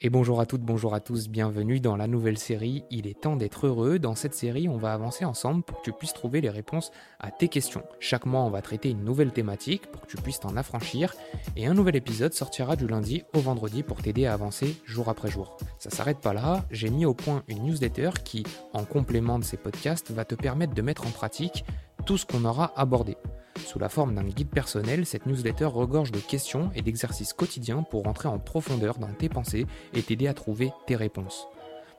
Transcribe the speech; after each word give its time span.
Et 0.00 0.10
bonjour 0.10 0.40
à 0.40 0.46
toutes, 0.46 0.60
bonjour 0.60 0.94
à 0.94 1.00
tous, 1.00 1.28
bienvenue 1.28 1.80
dans 1.80 1.96
la 1.96 2.06
nouvelle 2.06 2.38
série 2.38 2.84
Il 2.88 3.08
est 3.08 3.22
temps 3.22 3.34
d'être 3.34 3.66
heureux. 3.66 3.98
Dans 3.98 4.14
cette 4.14 4.32
série, 4.32 4.68
on 4.68 4.76
va 4.76 4.92
avancer 4.92 5.24
ensemble 5.24 5.64
pour 5.64 5.78
que 5.78 5.86
tu 5.86 5.92
puisses 5.92 6.12
trouver 6.12 6.40
les 6.40 6.50
réponses 6.50 6.92
à 7.18 7.32
tes 7.32 7.48
questions. 7.48 7.82
Chaque 7.98 8.24
mois, 8.24 8.42
on 8.42 8.50
va 8.50 8.62
traiter 8.62 8.90
une 8.90 9.02
nouvelle 9.02 9.32
thématique 9.32 9.90
pour 9.90 10.02
que 10.02 10.06
tu 10.06 10.16
puisses 10.16 10.38
t'en 10.38 10.56
affranchir. 10.56 11.16
Et 11.56 11.66
un 11.66 11.74
nouvel 11.74 11.96
épisode 11.96 12.32
sortira 12.32 12.76
du 12.76 12.86
lundi 12.86 13.24
au 13.34 13.40
vendredi 13.40 13.82
pour 13.82 14.00
t'aider 14.00 14.24
à 14.24 14.34
avancer 14.34 14.76
jour 14.84 15.08
après 15.08 15.32
jour. 15.32 15.56
Ça 15.80 15.90
s'arrête 15.90 16.20
pas 16.20 16.32
là, 16.32 16.64
j'ai 16.70 16.90
mis 16.90 17.04
au 17.04 17.14
point 17.14 17.42
une 17.48 17.64
newsletter 17.64 18.10
qui, 18.22 18.44
en 18.74 18.84
complément 18.84 19.40
de 19.40 19.44
ces 19.44 19.56
podcasts, 19.56 20.12
va 20.12 20.24
te 20.24 20.36
permettre 20.36 20.74
de 20.74 20.82
mettre 20.82 21.08
en 21.08 21.10
pratique 21.10 21.64
tout 22.06 22.18
ce 22.18 22.24
qu'on 22.24 22.44
aura 22.44 22.72
abordé. 22.76 23.16
Sous 23.66 23.78
la 23.78 23.88
forme 23.88 24.14
d'un 24.14 24.24
guide 24.24 24.48
personnel, 24.48 25.06
cette 25.06 25.26
newsletter 25.26 25.66
regorge 25.66 26.12
de 26.12 26.20
questions 26.20 26.70
et 26.74 26.82
d'exercices 26.82 27.32
quotidiens 27.32 27.82
pour 27.82 28.04
rentrer 28.04 28.28
en 28.28 28.38
profondeur 28.38 28.98
dans 28.98 29.12
tes 29.12 29.28
pensées 29.28 29.66
et 29.94 30.02
t'aider 30.02 30.28
à 30.28 30.34
trouver 30.34 30.72
tes 30.86 30.96
réponses. 30.96 31.48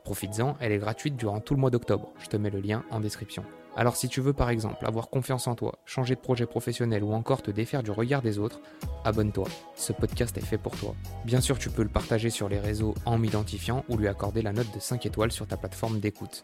Profites-en, 0.03 0.55
elle 0.59 0.71
est 0.71 0.79
gratuite 0.79 1.15
durant 1.15 1.39
tout 1.39 1.53
le 1.53 1.59
mois 1.59 1.69
d'octobre. 1.69 2.11
Je 2.19 2.27
te 2.27 2.37
mets 2.37 2.49
le 2.49 2.59
lien 2.59 2.83
en 2.89 2.99
description. 2.99 3.43
Alors 3.75 3.95
si 3.95 4.09
tu 4.09 4.19
veux 4.19 4.33
par 4.33 4.49
exemple 4.49 4.85
avoir 4.85 5.09
confiance 5.09 5.47
en 5.47 5.55
toi, 5.55 5.77
changer 5.85 6.15
de 6.15 6.19
projet 6.19 6.45
professionnel 6.45 7.03
ou 7.03 7.13
encore 7.13 7.41
te 7.41 7.51
défaire 7.51 7.83
du 7.83 7.91
regard 7.91 8.21
des 8.21 8.39
autres, 8.39 8.59
abonne-toi. 9.05 9.47
Ce 9.75 9.93
podcast 9.93 10.37
est 10.37 10.45
fait 10.45 10.57
pour 10.57 10.75
toi. 10.75 10.95
Bien 11.25 11.39
sûr, 11.39 11.59
tu 11.59 11.69
peux 11.69 11.83
le 11.83 11.89
partager 11.89 12.29
sur 12.29 12.49
les 12.49 12.59
réseaux 12.59 12.95
en 13.05 13.17
m'identifiant 13.17 13.85
ou 13.87 13.97
lui 13.97 14.07
accorder 14.07 14.41
la 14.41 14.53
note 14.53 14.73
de 14.73 14.79
5 14.79 15.05
étoiles 15.05 15.31
sur 15.31 15.47
ta 15.47 15.55
plateforme 15.55 15.99
d'écoute. 15.99 16.43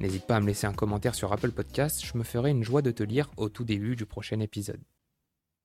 N'hésite 0.00 0.26
pas 0.26 0.36
à 0.36 0.40
me 0.40 0.46
laisser 0.46 0.68
un 0.68 0.72
commentaire 0.72 1.16
sur 1.16 1.32
Apple 1.32 1.50
Podcast, 1.50 2.04
je 2.04 2.16
me 2.16 2.22
ferai 2.22 2.50
une 2.50 2.62
joie 2.62 2.82
de 2.82 2.92
te 2.92 3.02
lire 3.02 3.30
au 3.36 3.48
tout 3.48 3.64
début 3.64 3.96
du 3.96 4.06
prochain 4.06 4.38
épisode. 4.38 4.80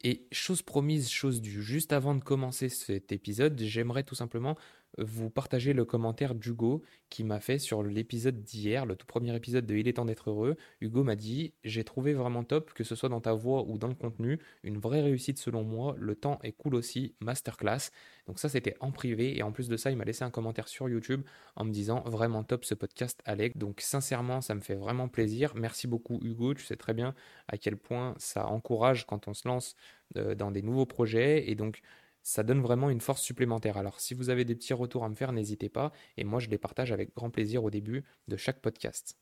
Et 0.03 0.27
chose 0.31 0.63
promise, 0.63 1.09
chose 1.09 1.39
due, 1.39 1.61
juste 1.61 1.93
avant 1.93 2.15
de 2.15 2.23
commencer 2.23 2.67
cet 2.67 3.11
épisode, 3.11 3.59
j'aimerais 3.61 4.03
tout 4.03 4.15
simplement 4.15 4.57
vous 4.97 5.29
partager 5.29 5.73
le 5.73 5.85
commentaire 5.85 6.35
d'Hugo 6.35 6.83
qui 7.09 7.23
m'a 7.23 7.39
fait 7.39 7.59
sur 7.59 7.83
l'épisode 7.83 8.41
d'hier, 8.43 8.85
le 8.85 8.95
tout 8.95 9.05
premier 9.05 9.35
épisode 9.35 9.65
de 9.65 9.75
Il 9.75 9.87
est 9.87 9.93
temps 9.93 10.05
d'être 10.05 10.29
heureux. 10.29 10.55
Hugo 10.81 11.03
m'a 11.03 11.15
dit 11.15 11.53
J'ai 11.63 11.83
trouvé 11.83 12.13
vraiment 12.13 12.43
top, 12.43 12.73
que 12.73 12.83
ce 12.83 12.95
soit 12.95 13.09
dans 13.09 13.21
ta 13.21 13.33
voix 13.33 13.63
ou 13.67 13.77
dans 13.77 13.87
le 13.87 13.95
contenu, 13.95 14.39
une 14.63 14.77
vraie 14.77 15.01
réussite 15.01 15.37
selon 15.37 15.63
moi. 15.63 15.95
Le 15.97 16.15
temps 16.15 16.39
est 16.43 16.51
cool 16.51 16.75
aussi, 16.75 17.15
masterclass. 17.19 17.91
Donc, 18.27 18.39
ça, 18.39 18.49
c'était 18.49 18.75
en 18.79 18.91
privé. 18.91 19.37
Et 19.37 19.43
en 19.43 19.51
plus 19.51 19.67
de 19.67 19.77
ça, 19.77 19.91
il 19.91 19.97
m'a 19.97 20.05
laissé 20.05 20.23
un 20.23 20.31
commentaire 20.31 20.67
sur 20.67 20.87
YouTube 20.89 21.23
en 21.55 21.65
me 21.65 21.71
disant 21.71 22.01
Vraiment 22.05 22.43
top 22.43 22.65
ce 22.65 22.75
podcast, 22.75 23.21
Alec. 23.25 23.57
Donc, 23.57 23.81
sincèrement, 23.81 24.41
ça 24.41 24.55
me 24.55 24.61
fait 24.61 24.75
vraiment 24.75 25.07
plaisir. 25.07 25.53
Merci 25.55 25.87
beaucoup, 25.87 26.19
Hugo. 26.23 26.53
Tu 26.53 26.63
sais 26.65 26.75
très 26.75 26.93
bien 26.93 27.15
à 27.47 27.57
quel 27.57 27.77
point 27.77 28.15
ça 28.17 28.47
encourage 28.47 29.05
quand 29.05 29.27
on 29.27 29.33
se 29.33 29.47
lance 29.47 29.75
euh, 30.17 30.35
dans 30.35 30.51
des 30.51 30.61
nouveaux 30.61 30.85
projets. 30.85 31.49
Et 31.49 31.55
donc, 31.55 31.81
ça 32.23 32.43
donne 32.43 32.61
vraiment 32.61 32.89
une 32.89 33.01
force 33.01 33.21
supplémentaire. 33.21 33.77
Alors 33.77 33.99
si 33.99 34.13
vous 34.13 34.29
avez 34.29 34.45
des 34.45 34.55
petits 34.55 34.73
retours 34.73 35.03
à 35.03 35.09
me 35.09 35.15
faire, 35.15 35.33
n'hésitez 35.33 35.69
pas, 35.69 35.91
et 36.17 36.23
moi 36.23 36.39
je 36.39 36.49
les 36.49 36.57
partage 36.57 36.91
avec 36.91 37.13
grand 37.13 37.29
plaisir 37.29 37.63
au 37.63 37.69
début 37.69 38.03
de 38.27 38.37
chaque 38.37 38.61
podcast. 38.61 39.17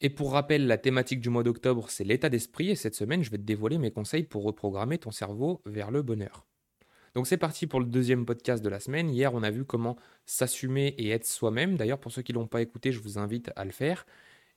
Et 0.00 0.10
pour 0.10 0.32
rappel, 0.32 0.66
la 0.66 0.76
thématique 0.76 1.20
du 1.20 1.30
mois 1.30 1.44
d'octobre, 1.44 1.88
c'est 1.88 2.04
l'état 2.04 2.28
d'esprit, 2.28 2.70
et 2.70 2.74
cette 2.74 2.96
semaine, 2.96 3.22
je 3.22 3.30
vais 3.30 3.38
te 3.38 3.42
dévoiler 3.42 3.78
mes 3.78 3.92
conseils 3.92 4.24
pour 4.24 4.42
reprogrammer 4.42 4.98
ton 4.98 5.12
cerveau 5.12 5.62
vers 5.66 5.90
le 5.90 6.02
bonheur. 6.02 6.46
Donc 7.14 7.28
c'est 7.28 7.36
parti 7.36 7.68
pour 7.68 7.78
le 7.78 7.86
deuxième 7.86 8.26
podcast 8.26 8.62
de 8.62 8.68
la 8.68 8.80
semaine. 8.80 9.08
Hier, 9.08 9.32
on 9.32 9.44
a 9.44 9.50
vu 9.50 9.64
comment 9.64 9.96
s'assumer 10.26 10.88
et 10.98 11.10
être 11.10 11.26
soi-même. 11.26 11.76
D'ailleurs, 11.76 12.00
pour 12.00 12.10
ceux 12.10 12.22
qui 12.22 12.32
ne 12.32 12.38
l'ont 12.38 12.48
pas 12.48 12.60
écouté, 12.60 12.90
je 12.90 12.98
vous 12.98 13.18
invite 13.18 13.52
à 13.54 13.64
le 13.64 13.70
faire. 13.70 14.04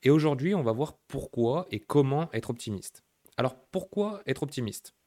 Et 0.02 0.10
aujourd'hui, 0.10 0.56
on 0.56 0.62
va 0.62 0.72
voir 0.72 0.98
pourquoi 1.06 1.68
et 1.70 1.78
comment 1.78 2.28
être 2.32 2.50
optimiste. 2.50 3.04
Alors 3.36 3.54
pourquoi 3.70 4.22
être 4.26 4.42
optimiste? 4.42 4.97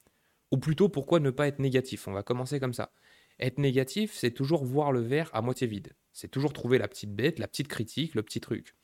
Ou 0.52 0.58
plutôt, 0.58 0.90
pourquoi 0.90 1.20
ne 1.20 1.30
pas 1.30 1.48
être 1.48 1.60
négatif? 1.60 2.08
On 2.08 2.14
va 2.14 2.24
commencer 2.24 2.60
comme 2.60 2.74
ça. 2.74 2.92
Être 3.40 3.58
négatif, 3.58 4.14
c'est 4.14 4.32
toujours 4.32 4.66
voir 4.66 4.92
le 4.92 5.02
verre 5.02 5.30
à 5.34 5.42
moitié 5.42 5.68
vide. 5.68 5.96
C'est 6.14 6.30
toujours 6.30 6.54
trouver 6.54 6.78
la 6.78 6.88
petite 6.88 7.16
bête, 7.16 7.40
la 7.40 7.48
petite 7.48 7.68
critique, 7.68 8.16
le 8.16 8.24
petit 8.24 8.42
truc. 8.42 8.76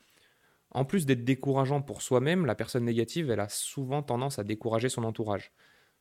En 0.71 0.85
plus 0.85 1.05
d'être 1.05 1.23
décourageant 1.23 1.81
pour 1.81 2.01
soi-même, 2.01 2.45
la 2.45 2.55
personne 2.55 2.85
négative, 2.85 3.29
elle 3.29 3.39
a 3.39 3.49
souvent 3.49 4.03
tendance 4.03 4.39
à 4.39 4.43
décourager 4.43 4.89
son 4.89 5.03
entourage. 5.03 5.51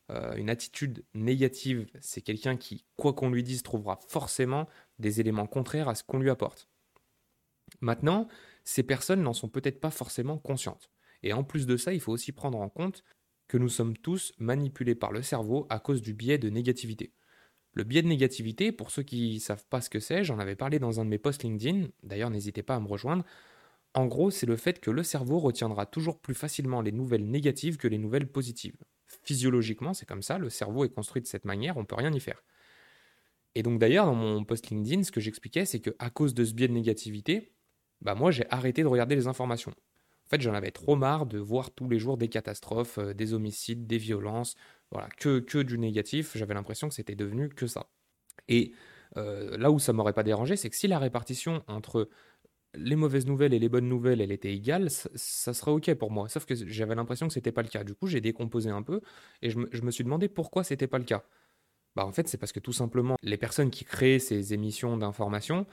Euh, 0.09 0.35
une 0.35 0.49
attitude 0.49 1.05
négative, 1.13 1.87
c'est 1.99 2.21
quelqu'un 2.21 2.55
qui, 2.57 2.85
quoi 2.95 3.13
qu'on 3.13 3.29
lui 3.29 3.43
dise, 3.43 3.63
trouvera 3.63 3.99
forcément 4.07 4.67
des 4.99 5.19
éléments 5.19 5.47
contraires 5.47 5.89
à 5.89 5.95
ce 5.95 6.03
qu'on 6.03 6.19
lui 6.19 6.29
apporte. 6.29 6.69
Maintenant, 7.81 8.27
ces 8.63 8.83
personnes 8.83 9.21
n'en 9.21 9.33
sont 9.33 9.49
peut-être 9.49 9.81
pas 9.81 9.91
forcément 9.91 10.37
conscientes. 10.37 10.89
Et 11.23 11.33
en 11.33 11.43
plus 11.43 11.65
de 11.65 11.77
ça, 11.77 11.93
il 11.93 11.99
faut 11.99 12.13
aussi 12.13 12.31
prendre 12.31 12.59
en 12.59 12.69
compte 12.69 13.03
que 13.47 13.57
nous 13.57 13.69
sommes 13.69 13.97
tous 13.97 14.33
manipulés 14.39 14.95
par 14.95 15.11
le 15.11 15.21
cerveau 15.21 15.65
à 15.69 15.79
cause 15.79 16.01
du 16.01 16.13
biais 16.13 16.37
de 16.37 16.49
négativité. 16.49 17.13
Le 17.73 17.83
biais 17.83 18.01
de 18.01 18.07
négativité, 18.07 18.71
pour 18.71 18.91
ceux 18.91 19.03
qui 19.03 19.35
ne 19.35 19.39
savent 19.39 19.65
pas 19.69 19.81
ce 19.81 19.89
que 19.89 19.99
c'est, 19.99 20.23
j'en 20.23 20.39
avais 20.39 20.55
parlé 20.55 20.79
dans 20.79 20.99
un 20.99 21.05
de 21.05 21.09
mes 21.09 21.19
posts 21.19 21.43
LinkedIn, 21.43 21.89
d'ailleurs 22.03 22.29
n'hésitez 22.29 22.63
pas 22.63 22.75
à 22.75 22.79
me 22.79 22.87
rejoindre. 22.87 23.23
En 23.93 24.07
gros, 24.07 24.31
c'est 24.31 24.45
le 24.45 24.57
fait 24.57 24.79
que 24.79 24.91
le 24.91 25.03
cerveau 25.03 25.39
retiendra 25.39 25.85
toujours 25.85 26.19
plus 26.19 26.35
facilement 26.35 26.81
les 26.81 26.91
nouvelles 26.91 27.29
négatives 27.29 27.77
que 27.77 27.87
les 27.87 27.97
nouvelles 27.97 28.31
positives. 28.31 28.77
Physiologiquement, 29.23 29.93
c'est 29.93 30.05
comme 30.05 30.23
ça, 30.23 30.37
le 30.37 30.49
cerveau 30.49 30.85
est 30.85 30.93
construit 30.93 31.21
de 31.21 31.27
cette 31.27 31.45
manière, 31.45 31.77
on 31.77 31.81
ne 31.81 31.85
peut 31.85 31.95
rien 31.95 32.13
y 32.13 32.19
faire. 32.19 32.43
Et 33.55 33.63
donc 33.63 33.79
d'ailleurs, 33.79 34.05
dans 34.05 34.15
mon 34.15 34.43
post 34.43 34.69
LinkedIn, 34.69 35.03
ce 35.03 35.11
que 35.11 35.19
j'expliquais, 35.19 35.65
c'est 35.65 35.79
qu'à 35.79 36.09
cause 36.09 36.33
de 36.33 36.45
ce 36.45 36.53
biais 36.53 36.67
de 36.67 36.73
négativité, 36.73 37.53
bah 38.01 38.15
moi 38.15 38.31
j'ai 38.31 38.45
arrêté 38.51 38.83
de 38.83 38.87
regarder 38.87 39.15
les 39.15 39.27
informations. 39.27 39.73
En 40.27 40.29
fait, 40.29 40.41
j'en 40.41 40.53
avais 40.53 40.71
trop 40.71 40.97
marre 40.97 41.25
de 41.25 41.39
voir 41.39 41.71
tous 41.71 41.87
les 41.87 41.99
jours 41.99 42.17
des 42.17 42.27
catastrophes, 42.27 42.97
euh, 42.97 43.13
des 43.13 43.33
homicides, 43.33 43.87
des 43.87 43.97
violences, 43.97 44.55
voilà, 44.91 45.07
que, 45.17 45.39
que 45.39 45.59
du 45.59 45.77
négatif. 45.77 46.35
J'avais 46.35 46.53
l'impression 46.53 46.89
que 46.89 46.93
c'était 46.93 47.15
devenu 47.15 47.47
que 47.47 47.65
ça. 47.65 47.87
Et 48.49 48.73
euh, 49.15 49.57
là 49.57 49.71
où 49.71 49.79
ça 49.79 49.93
m'aurait 49.93 50.13
pas 50.13 50.23
dérangé, 50.23 50.57
c'est 50.57 50.69
que 50.69 50.75
si 50.75 50.87
la 50.87 50.99
répartition 50.99 51.63
entre 51.67 52.09
les 52.75 52.97
mauvaises 52.97 53.25
nouvelles 53.25 53.53
et 53.53 53.59
les 53.59 53.69
bonnes 53.69 53.87
nouvelles, 53.87 54.19
elle 54.19 54.33
était 54.33 54.53
égale, 54.53 54.89
ça, 54.89 55.53
serait 55.53 55.71
ok 55.71 55.93
pour 55.95 56.11
moi. 56.11 56.27
Sauf 56.29 56.45
que 56.45 56.55
j'avais 56.55 56.95
l'impression 56.95 57.27
que 57.27 57.33
c'était 57.33 57.53
pas 57.53 57.63
le 57.63 57.69
cas. 57.69 57.83
Du 57.85 57.95
coup, 57.95 58.07
j'ai 58.07 58.21
décomposé 58.21 58.69
un 58.69 58.83
peu 58.83 59.01
et 59.41 59.49
je 59.49 59.59
me, 59.59 59.91
suis 59.91 60.03
demandé 60.03 60.27
pourquoi 60.27 60.63
c'était 60.63 60.87
pas 60.87 60.97
le 60.97 61.05
cas. 61.05 61.23
Bah, 61.95 62.05
en 62.05 62.11
fait, 62.11 62.27
c'est 62.27 62.37
parce 62.37 62.51
que 62.51 62.59
tout 62.59 62.73
simplement, 62.73 63.15
les 63.23 63.37
personnes 63.37 63.71
qui 63.71 63.85
créent 63.85 64.19
ces 64.19 64.53
émissions 64.53 64.97
d'information, 64.97 65.65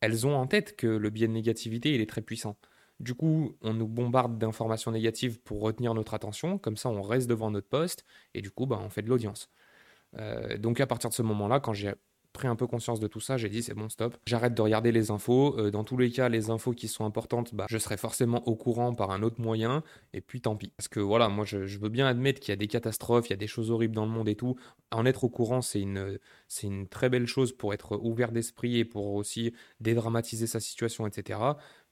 elles 0.00 0.26
ont 0.26 0.36
en 0.36 0.46
tête 0.46 0.76
que 0.76 0.86
le 0.86 1.10
biais 1.10 1.28
de 1.28 1.32
négativité, 1.32 1.94
il 1.94 2.00
est 2.00 2.08
très 2.08 2.22
puissant. 2.22 2.56
Du 3.00 3.14
coup, 3.14 3.56
on 3.62 3.74
nous 3.74 3.88
bombarde 3.88 4.38
d'informations 4.38 4.92
négatives 4.92 5.40
pour 5.40 5.62
retenir 5.62 5.94
notre 5.94 6.14
attention, 6.14 6.58
comme 6.58 6.76
ça 6.76 6.90
on 6.90 7.02
reste 7.02 7.28
devant 7.28 7.50
notre 7.50 7.68
poste, 7.68 8.04
et 8.34 8.42
du 8.42 8.50
coup, 8.50 8.66
bah, 8.66 8.78
on 8.82 8.90
fait 8.90 9.02
de 9.02 9.08
l'audience. 9.08 9.50
Euh, 10.18 10.58
donc 10.58 10.80
à 10.80 10.86
partir 10.86 11.10
de 11.10 11.14
ce 11.14 11.22
moment-là, 11.22 11.60
quand 11.60 11.72
j'ai 11.72 11.94
pris 12.32 12.48
un 12.48 12.56
peu 12.56 12.66
conscience 12.66 13.00
de 13.00 13.06
tout 13.06 13.20
ça, 13.20 13.36
j'ai 13.36 13.48
dit 13.48 13.62
c'est 13.62 13.74
bon, 13.74 13.88
stop, 13.88 14.16
j'arrête 14.26 14.54
de 14.54 14.62
regarder 14.62 14.92
les 14.92 15.10
infos. 15.10 15.58
Euh, 15.58 15.70
dans 15.70 15.84
tous 15.84 15.96
les 15.96 16.10
cas, 16.10 16.28
les 16.28 16.50
infos 16.50 16.72
qui 16.72 16.88
sont 16.88 17.04
importantes, 17.04 17.54
bah, 17.54 17.66
je 17.68 17.78
serai 17.78 17.96
forcément 17.96 18.46
au 18.46 18.54
courant 18.56 18.94
par 18.94 19.10
un 19.10 19.22
autre 19.22 19.40
moyen, 19.40 19.82
et 20.12 20.20
puis 20.20 20.40
tant 20.40 20.56
pis. 20.56 20.72
Parce 20.76 20.88
que 20.88 21.00
voilà, 21.00 21.28
moi 21.28 21.44
je, 21.44 21.58
veux 21.58 21.88
bien 21.88 22.06
admettre 22.06 22.40
qu'il 22.40 22.50
y 22.50 22.52
a 22.52 22.56
des 22.56 22.68
catastrophes, 22.68 23.28
il 23.28 23.30
y 23.30 23.34
a 23.34 23.36
des 23.36 23.46
choses 23.46 23.70
horribles 23.70 23.94
dans 23.94 24.04
le 24.04 24.12
monde 24.12 24.28
et 24.28 24.36
tout. 24.36 24.56
En 24.90 25.06
être 25.06 25.24
au 25.24 25.28
courant, 25.28 25.62
c'est 25.62 25.80
une, 25.80 26.18
c'est 26.48 26.66
une 26.66 26.88
très 26.88 27.08
belle 27.08 27.26
chose 27.26 27.52
pour 27.52 27.74
être 27.74 27.96
ouvert 28.02 28.32
d'esprit 28.32 28.78
et 28.78 28.84
pour 28.84 29.14
aussi 29.14 29.52
dédramatiser 29.80 30.46
sa 30.46 30.60
situation, 30.60 31.06
etc. 31.06 31.40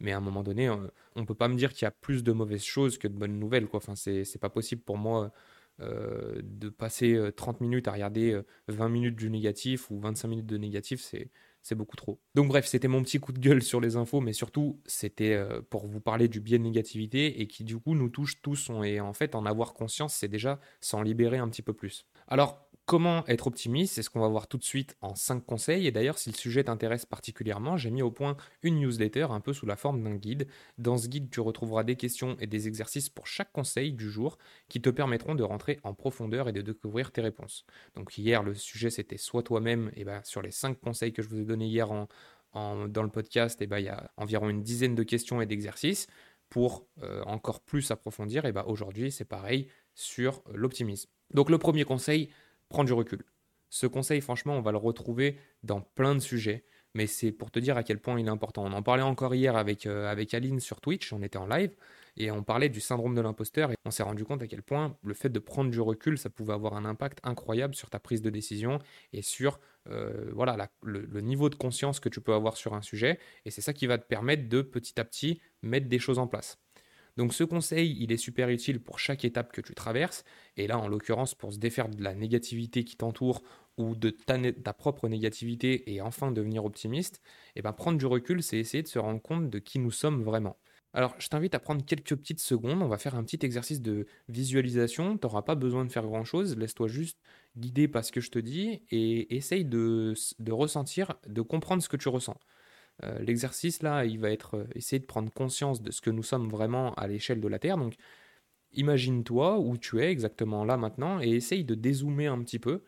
Mais 0.00 0.12
à 0.12 0.19
un 0.19 0.21
moment 0.21 0.43
donné, 0.43 0.71
on, 0.71 0.82
euh, 0.82 0.88
on 1.16 1.25
peut 1.25 1.34
pas 1.34 1.48
me 1.48 1.56
dire 1.56 1.72
qu'il 1.72 1.84
y 1.84 1.88
a 1.88 1.91
plus 1.91 2.22
de 2.22 2.32
mauvaises 2.32 2.65
choses 2.65 2.98
que 2.98 3.09
de 3.09 3.15
bonnes 3.15 3.38
nouvelles, 3.38 3.66
quoi. 3.66 3.78
Enfin, 3.78 3.97
c'est, 3.97 4.25
c'est 4.25 4.38
pas 4.38 4.50
possible 4.50 4.82
pour 4.82 4.98
moi 4.98 5.32
euh, 5.81 6.41
de 6.43 6.69
passer 6.71 7.16
30 7.37 7.56
euh, 7.56 7.65
minutes 7.65 7.87
à 7.87 7.93
regarder 7.93 8.41
20 8.66 8.87
euh, 8.87 8.89
minutes 8.89 9.16
du 9.16 9.31
négatif 9.31 9.91
ou 9.91 10.00
25 10.00 10.28
minutes 10.28 10.47
de 10.47 10.56
négatif, 10.56 11.00
c'est 11.00 11.31
c'est 11.61 11.75
beaucoup 11.75 11.97
trop. 11.97 12.19
Donc 12.34 12.49
bref, 12.49 12.66
c'était 12.66 12.89
mon 12.89 13.03
petit 13.03 13.21
coup 13.21 13.33
de 13.33 13.39
gueule 13.39 13.62
sur 13.62 13.81
les 13.81 13.97
infos, 13.97 14.21
mais 14.21 14.33
surtout 14.33 14.81
c'était 14.87 15.39
pour 15.71 15.87
vous 15.87 16.00
parler 16.00 16.27
du 16.28 16.41
biais 16.41 16.59
de 16.59 16.62
négativité 16.62 17.41
et 17.41 17.47
qui 17.47 17.62
du 17.62 17.78
coup 17.78 17.94
nous 17.94 18.09
touche 18.09 18.41
tous. 18.41 18.71
Et 18.84 19.00
en 19.00 19.12
fait, 19.12 19.34
en 19.34 19.44
avoir 19.44 19.75
conscience, 19.75 20.15
c'est 20.15 20.28
déjà 20.28 20.61
s'en 20.81 21.03
libérer 21.03 21.39
un 21.39 21.49
petit 21.49 21.62
peu 21.62 21.75
plus. 21.75 22.06
Alors, 22.27 22.68
Comment 22.88 23.22
être 23.26 23.49
optimiste 23.49 23.93
C'est 23.93 24.03
ce 24.03 24.09
qu'on 24.09 24.21
va 24.21 24.28
voir 24.28 24.49
tout 24.49 24.56
de 24.56 24.65
suite 24.65 24.97
en 25.03 25.15
5 25.15 25.44
conseils. 25.44 25.87
Et 25.87 25.91
d'ailleurs, 25.91 26.16
si 26.16 26.31
le 26.31 26.34
sujet 26.34 26.65
t'intéresse 26.65 27.04
particulièrement, 27.04 27.76
j'ai 27.76 27.91
mis 27.91 28.00
au 28.00 28.10
point 28.10 28.39
une 28.63 28.80
newsletter 28.80 29.27
un 29.28 29.41
peu 29.41 29.53
sous 29.53 29.66
la 29.66 29.77
forme 29.77 30.03
d'un 30.03 30.15
guide. 30.15 30.48
Dans 30.78 30.97
ce 30.97 31.07
guide, 31.07 31.28
tu 31.28 31.41
retrouveras 31.41 31.84
des 31.84 31.97
questions 31.97 32.39
et 32.41 32.47
des 32.47 32.66
exercices 32.66 33.10
pour 33.10 33.27
chaque 33.27 33.53
conseil 33.53 33.92
du 33.92 34.09
jour 34.09 34.39
qui 34.71 34.80
te 34.80 34.89
permettront 34.89 35.34
de 35.34 35.42
rentrer 35.42 35.78
en 35.83 35.92
profondeur 35.92 36.48
et 36.48 36.53
de 36.53 36.63
découvrir 36.63 37.13
tes 37.13 37.21
réponses. 37.21 37.66
Donc 37.95 38.16
hier, 38.16 38.42
le 38.42 38.54
sujet 38.54 38.89
c'était 38.89 39.18
soit 39.18 39.42
toi-même. 39.42 39.91
Et 39.95 40.04
ben 40.04 40.22
sur 40.24 40.41
les 40.41 40.51
5 40.51 40.80
conseils 40.80 41.13
que 41.13 41.21
je 41.21 41.28
vous 41.28 41.41
ai 41.41 41.45
donnés 41.45 41.66
hier 41.66 41.89
dans 42.54 43.03
le 43.03 43.10
podcast, 43.10 43.60
et 43.60 43.66
ben, 43.66 43.80
il 43.80 43.84
y 43.84 43.91
a 43.91 44.10
environ 44.16 44.48
une 44.48 44.63
dizaine 44.63 44.95
de 44.95 45.03
questions 45.03 45.42
et 45.42 45.47
d'exercices 45.47 46.07
pour 46.48 46.86
euh, 47.03 47.22
encore 47.24 47.60
plus 47.60 47.91
approfondir. 47.91 48.47
Et 48.47 48.53
ben 48.53 48.65
aujourd'hui, 48.66 49.13
c'est 49.13 49.27
pareil 49.27 49.68
sur 49.95 50.42
l'optimisme. 50.54 51.10
Donc 51.34 51.51
le 51.51 51.59
premier 51.59 51.84
conseil, 51.84 52.30
prends 52.68 52.84
du 52.84 52.92
recul. 52.92 53.24
Ce 53.70 53.86
conseil, 53.86 54.20
franchement, 54.20 54.56
on 54.56 54.62
va 54.62 54.72
le 54.72 54.78
retrouver 54.78 55.36
dans 55.62 55.80
plein 55.80 56.15
de 56.15 56.20
sujets, 56.20 56.65
mais 56.94 57.06
c'est 57.06 57.32
pour 57.32 57.50
te 57.50 57.59
dire 57.59 57.76
à 57.76 57.82
quel 57.82 57.98
point 57.98 58.18
il 58.18 58.26
est 58.26 58.30
important. 58.30 58.65
On 58.65 58.72
en 58.72 58.82
parlait 58.82 59.03
encore 59.03 59.34
hier 59.34 59.56
avec, 59.56 59.86
euh, 59.86 60.10
avec 60.10 60.32
Aline 60.32 60.59
sur 60.59 60.80
Twitch, 60.80 61.12
on 61.12 61.22
était 61.22 61.36
en 61.36 61.47
live, 61.47 61.70
Et 62.16 62.30
on 62.30 62.42
parlait 62.42 62.70
du 62.70 62.80
syndrome 62.80 63.15
de 63.15 63.20
l'imposteur 63.20 63.70
et 63.70 63.76
on 63.84 63.91
s'est 63.91 64.03
rendu 64.03 64.24
compte 64.24 64.42
à 64.42 64.47
quel 64.47 64.62
point 64.62 64.97
le 65.04 65.15
fait 65.15 65.28
de 65.28 65.38
prendre 65.38 65.70
du 65.70 65.80
recul, 65.80 66.18
ça 66.18 66.30
pouvait 66.30 66.54
avoir 66.54 66.74
un 66.74 66.84
impact 66.84 67.20
incroyable 67.22 67.74
sur 67.74 67.91
ta 67.91 68.00
prise 68.00 68.22
de 68.22 68.30
décision 68.30 68.80
et 69.12 69.22
sur 69.22 69.60
euh, 69.91 70.30
voilà, 70.32 70.68
le, 70.82 71.20
niveau 71.20 71.48
de 71.48 71.54
conscience 71.54 72.00
que 72.00 72.09
tu 72.09 72.20
peux 72.20 72.34
avoir 72.34 72.56
sur 72.56 72.74
un 72.74 72.82
sujet. 72.82 73.18
Et 73.44 73.50
c'est 73.50 73.60
ça 73.60 73.72
qui 73.72 73.86
va 73.86 73.98
te 73.98 74.06
permettre 74.06 74.48
de 74.48 74.62
petit 74.62 74.98
à 74.98 75.04
petit 75.04 75.41
mettre 75.62 75.88
des 75.88 75.98
choses 75.98 76.18
en 76.18 76.26
place. 76.26 76.59
Donc 77.18 77.34
ce 77.34 77.42
conseil, 77.42 77.97
il 77.98 78.12
est 78.12 78.16
super 78.16 78.48
utile 78.48 78.78
pour 78.80 79.00
chaque 79.00 79.24
étape 79.24 79.50
que 79.53 79.60
tu 79.60 79.74
traverses. 79.74 80.24
Et 80.56 80.68
là, 80.68 80.78
en 80.78 80.86
l'occurrence, 80.86 81.34
pour 81.34 81.53
se 81.53 81.59
défaire 81.59 81.88
de 81.88 82.00
la 82.00 82.15
négativité 82.15 82.84
qui 82.84 82.97
t'entoure 82.97 83.42
ou 83.76 83.97
de 83.97 84.10
ta, 84.10 84.72
propre 84.72 85.09
négativité 85.09 85.92
et 85.92 86.00
enfin 86.00 86.30
devenir 86.30 86.65
optimiste, 86.65 87.20
et 87.56 87.59
eh 87.59 87.62
ben 87.62 87.72
prendre 87.72 87.98
du 87.98 88.06
recul, 88.06 88.41
c'est 88.41 88.59
essayer 88.59 88.84
de 88.84 88.88
se 88.88 89.00
rendre 89.00 89.20
compte 89.20 89.50
de 89.50 89.59
qui 89.59 89.80
nous 89.80 89.91
sommes 89.91 90.22
vraiment. 90.22 90.59
Alors, 90.92 91.16
je 91.18 91.28
t'invite 91.28 91.56
à 91.56 91.59
prendre 91.59 91.84
quelques 91.84 92.15
petites 92.15 92.41
secondes. 92.41 92.82
On 92.82 92.88
va 92.88 92.98
faire 92.98 93.16
un 93.16 93.24
petit 93.24 93.44
exercice 93.44 93.82
de 93.82 94.06
visualisation. 94.28 95.18
Tu 95.18 95.26
n'auras 95.26 95.42
pas 95.42 95.56
besoin 95.56 95.84
de 95.84 95.91
faire 95.91 96.04
grand-chose. 96.06 96.56
Laisse-toi 96.56 96.86
juste 96.86 97.18
guider 97.56 97.88
par 97.88 98.04
ce 98.04 98.12
que 98.12 98.20
je 98.20 98.30
te 98.30 98.38
dis 98.38 98.82
et 98.91 99.36
essaye 99.36 99.65
de, 99.65 100.15
ressentir, 100.50 101.15
de 101.26 101.42
comprendre 101.42 101.82
ce 101.82 101.88
que 101.88 101.97
tu 101.97 102.09
ressens. 102.09 102.38
Euh, 103.04 103.18
l'exercice 103.21 103.83
là, 103.83 104.04
il 104.04 104.18
va 104.18 104.30
être 104.30 104.56
euh, 104.56 104.66
essayer 104.74 104.98
de 104.98 105.06
prendre 105.06 105.33
conscience 105.33 105.83
de 105.83 105.91
ce 105.91 106.00
que 106.00 106.10
nous 106.10 106.22
sommes 106.22 106.48
vraiment 106.48 106.95
à 106.95 107.06
l'échelle 107.06 107.41
de 107.41 107.48
la 107.48 107.59
Terre. 107.59 107.78
Donc, 107.78 107.95
imagine-toi 108.72 109.59
où 109.59 109.77
tu 109.78 110.00
es 110.00 110.10
exactement 110.10 110.65
là 110.65 110.77
maintenant 110.77 111.21
et 111.21 111.30
essaye 111.30 111.65
de 111.65 111.74
dézoomer 111.74 112.27
un 112.27 112.42
petit 112.42 112.59
peu 112.59 112.84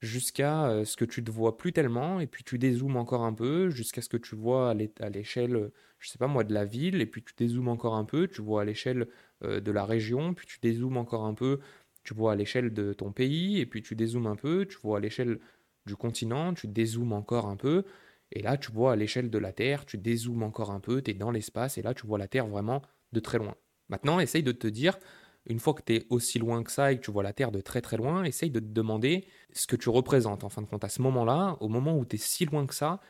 jusqu'à 0.00 0.68
euh, 0.68 0.84
ce 0.84 0.96
que 0.96 1.04
tu 1.04 1.24
te 1.24 1.30
vois 1.30 1.56
plus 1.56 1.72
tellement, 1.72 2.20
et 2.20 2.26
puis 2.26 2.44
tu 2.44 2.58
dézoomes 2.58 2.96
encore 2.96 3.24
un 3.24 3.32
peu, 3.32 3.70
jusqu'à 3.70 4.02
ce 4.02 4.08
que 4.08 4.16
tu 4.16 4.34
vois 4.34 4.70
à 5.00 5.10
l'échelle, 5.10 5.70
je 5.98 6.08
sais 6.10 6.18
pas 6.18 6.26
moi, 6.26 6.44
de 6.44 6.52
la 6.52 6.64
ville, 6.64 7.00
et 7.00 7.06
puis 7.06 7.22
tu 7.22 7.34
dézoomes 7.36 7.68
encore 7.68 7.94
un 7.94 8.04
peu, 8.04 8.26
tu 8.28 8.42
vois 8.42 8.62
à 8.62 8.64
l'échelle 8.64 9.06
de 9.42 9.70
la 9.70 9.84
région, 9.84 10.34
puis 10.34 10.46
tu 10.46 10.58
dézoomes 10.60 10.96
encore 10.96 11.24
un 11.24 11.34
peu, 11.34 11.60
tu 12.02 12.14
vois 12.14 12.32
à 12.32 12.36
l'échelle 12.36 12.72
de 12.72 12.92
ton 12.92 13.12
pays, 13.12 13.60
et 13.60 13.66
puis 13.66 13.82
tu 13.82 13.94
dézoomes 13.94 14.26
un 14.26 14.36
peu, 14.36 14.66
tu 14.66 14.76
vois 14.82 14.98
à 14.98 15.00
l'échelle 15.00 15.38
du 15.86 15.94
continent, 15.96 16.52
tu 16.54 16.66
dézoomes 16.66 17.12
encore 17.12 17.46
un 17.46 17.56
peu, 17.56 17.84
et 18.32 18.42
là 18.42 18.56
tu 18.56 18.72
vois 18.72 18.92
à 18.92 18.96
l'échelle 18.96 19.30
de 19.30 19.38
la 19.38 19.52
Terre, 19.52 19.86
tu 19.86 19.98
dézoomes 19.98 20.42
encore 20.42 20.70
un 20.70 20.80
peu, 20.80 21.02
tu 21.02 21.10
es 21.10 21.14
dans 21.14 21.30
l'espace, 21.30 21.78
et 21.78 21.82
là 21.82 21.94
tu 21.94 22.06
vois 22.06 22.18
la 22.18 22.28
Terre 22.28 22.46
vraiment 22.46 22.82
de 23.12 23.20
très 23.20 23.38
loin. 23.38 23.54
Maintenant, 23.88 24.20
essaye 24.20 24.42
de 24.42 24.52
te 24.52 24.66
dire, 24.66 24.98
une 25.46 25.58
fois 25.58 25.74
que 25.74 25.82
tu 25.82 25.94
es 25.94 26.06
aussi 26.08 26.38
loin 26.38 26.62
que 26.62 26.70
ça 26.70 26.92
et 26.92 26.96
que 26.96 27.04
tu 27.04 27.10
vois 27.10 27.22
la 27.22 27.32
Terre 27.32 27.52
de 27.52 27.60
très 27.60 27.80
très 27.82 27.96
loin, 27.96 28.24
essaye 28.24 28.50
de 28.50 28.60
te 28.60 28.64
demander 28.64 29.26
ce 29.52 29.66
que 29.66 29.76
tu 29.76 29.88
représentes. 29.88 30.44
En 30.44 30.48
fin 30.48 30.62
de 30.62 30.66
compte, 30.66 30.84
à 30.84 30.88
ce 30.88 31.02
moment-là, 31.02 31.56
au 31.60 31.68
moment 31.68 31.96
où 31.98 32.04
tu 32.04 32.16
es 32.16 32.18
si 32.18 32.46
loin 32.46 32.66
que 32.66 32.74
ça, 32.74 33.00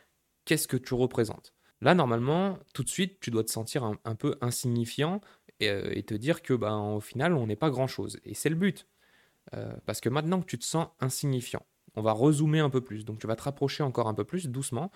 qu'est-ce 0.44 0.66
que 0.66 0.76
tu 0.76 0.94
représentes? 0.94 1.54
Là, 1.80 1.94
normalement, 1.94 2.58
tout 2.74 2.84
de 2.84 2.88
suite, 2.88 3.20
tu 3.20 3.30
dois 3.30 3.44
te 3.44 3.50
sentir 3.50 3.84
un, 3.84 4.14
peu 4.14 4.36
insignifiant 4.40 5.20
euh, 5.62 5.90
et, 5.92 6.04
te 6.04 6.14
dire 6.14 6.42
que, 6.42 6.54
ben, 6.54 6.78
au 6.78 7.00
final, 7.00 7.34
on 7.34 7.46
n'est 7.46 7.56
pas 7.56 7.70
grand-chose. 7.70 8.20
Et 8.24 8.34
c'est 8.34 8.48
le 8.48 8.56
but. 8.56 8.86
Euh, 9.54 9.74
parce 9.86 10.00
que 10.00 10.08
maintenant 10.08 10.40
que 10.40 10.46
tu 10.46 10.58
te 10.58 10.64
sens 10.64 10.88
insignifiant, 11.00 11.66
on 11.96 12.02
va 12.02 12.12
rezoomer 12.12 12.60
un 12.60 12.70
peu 12.70 12.80
plus. 12.80 13.04
Donc, 13.04 13.18
tu 13.18 13.26
vas 13.26 13.36
te 13.36 13.42
rapprocher 13.42 13.82
encore 13.82 14.08
un 14.08 14.14
peu 14.14 14.24
plus 14.24 14.48
doucement 14.48 14.90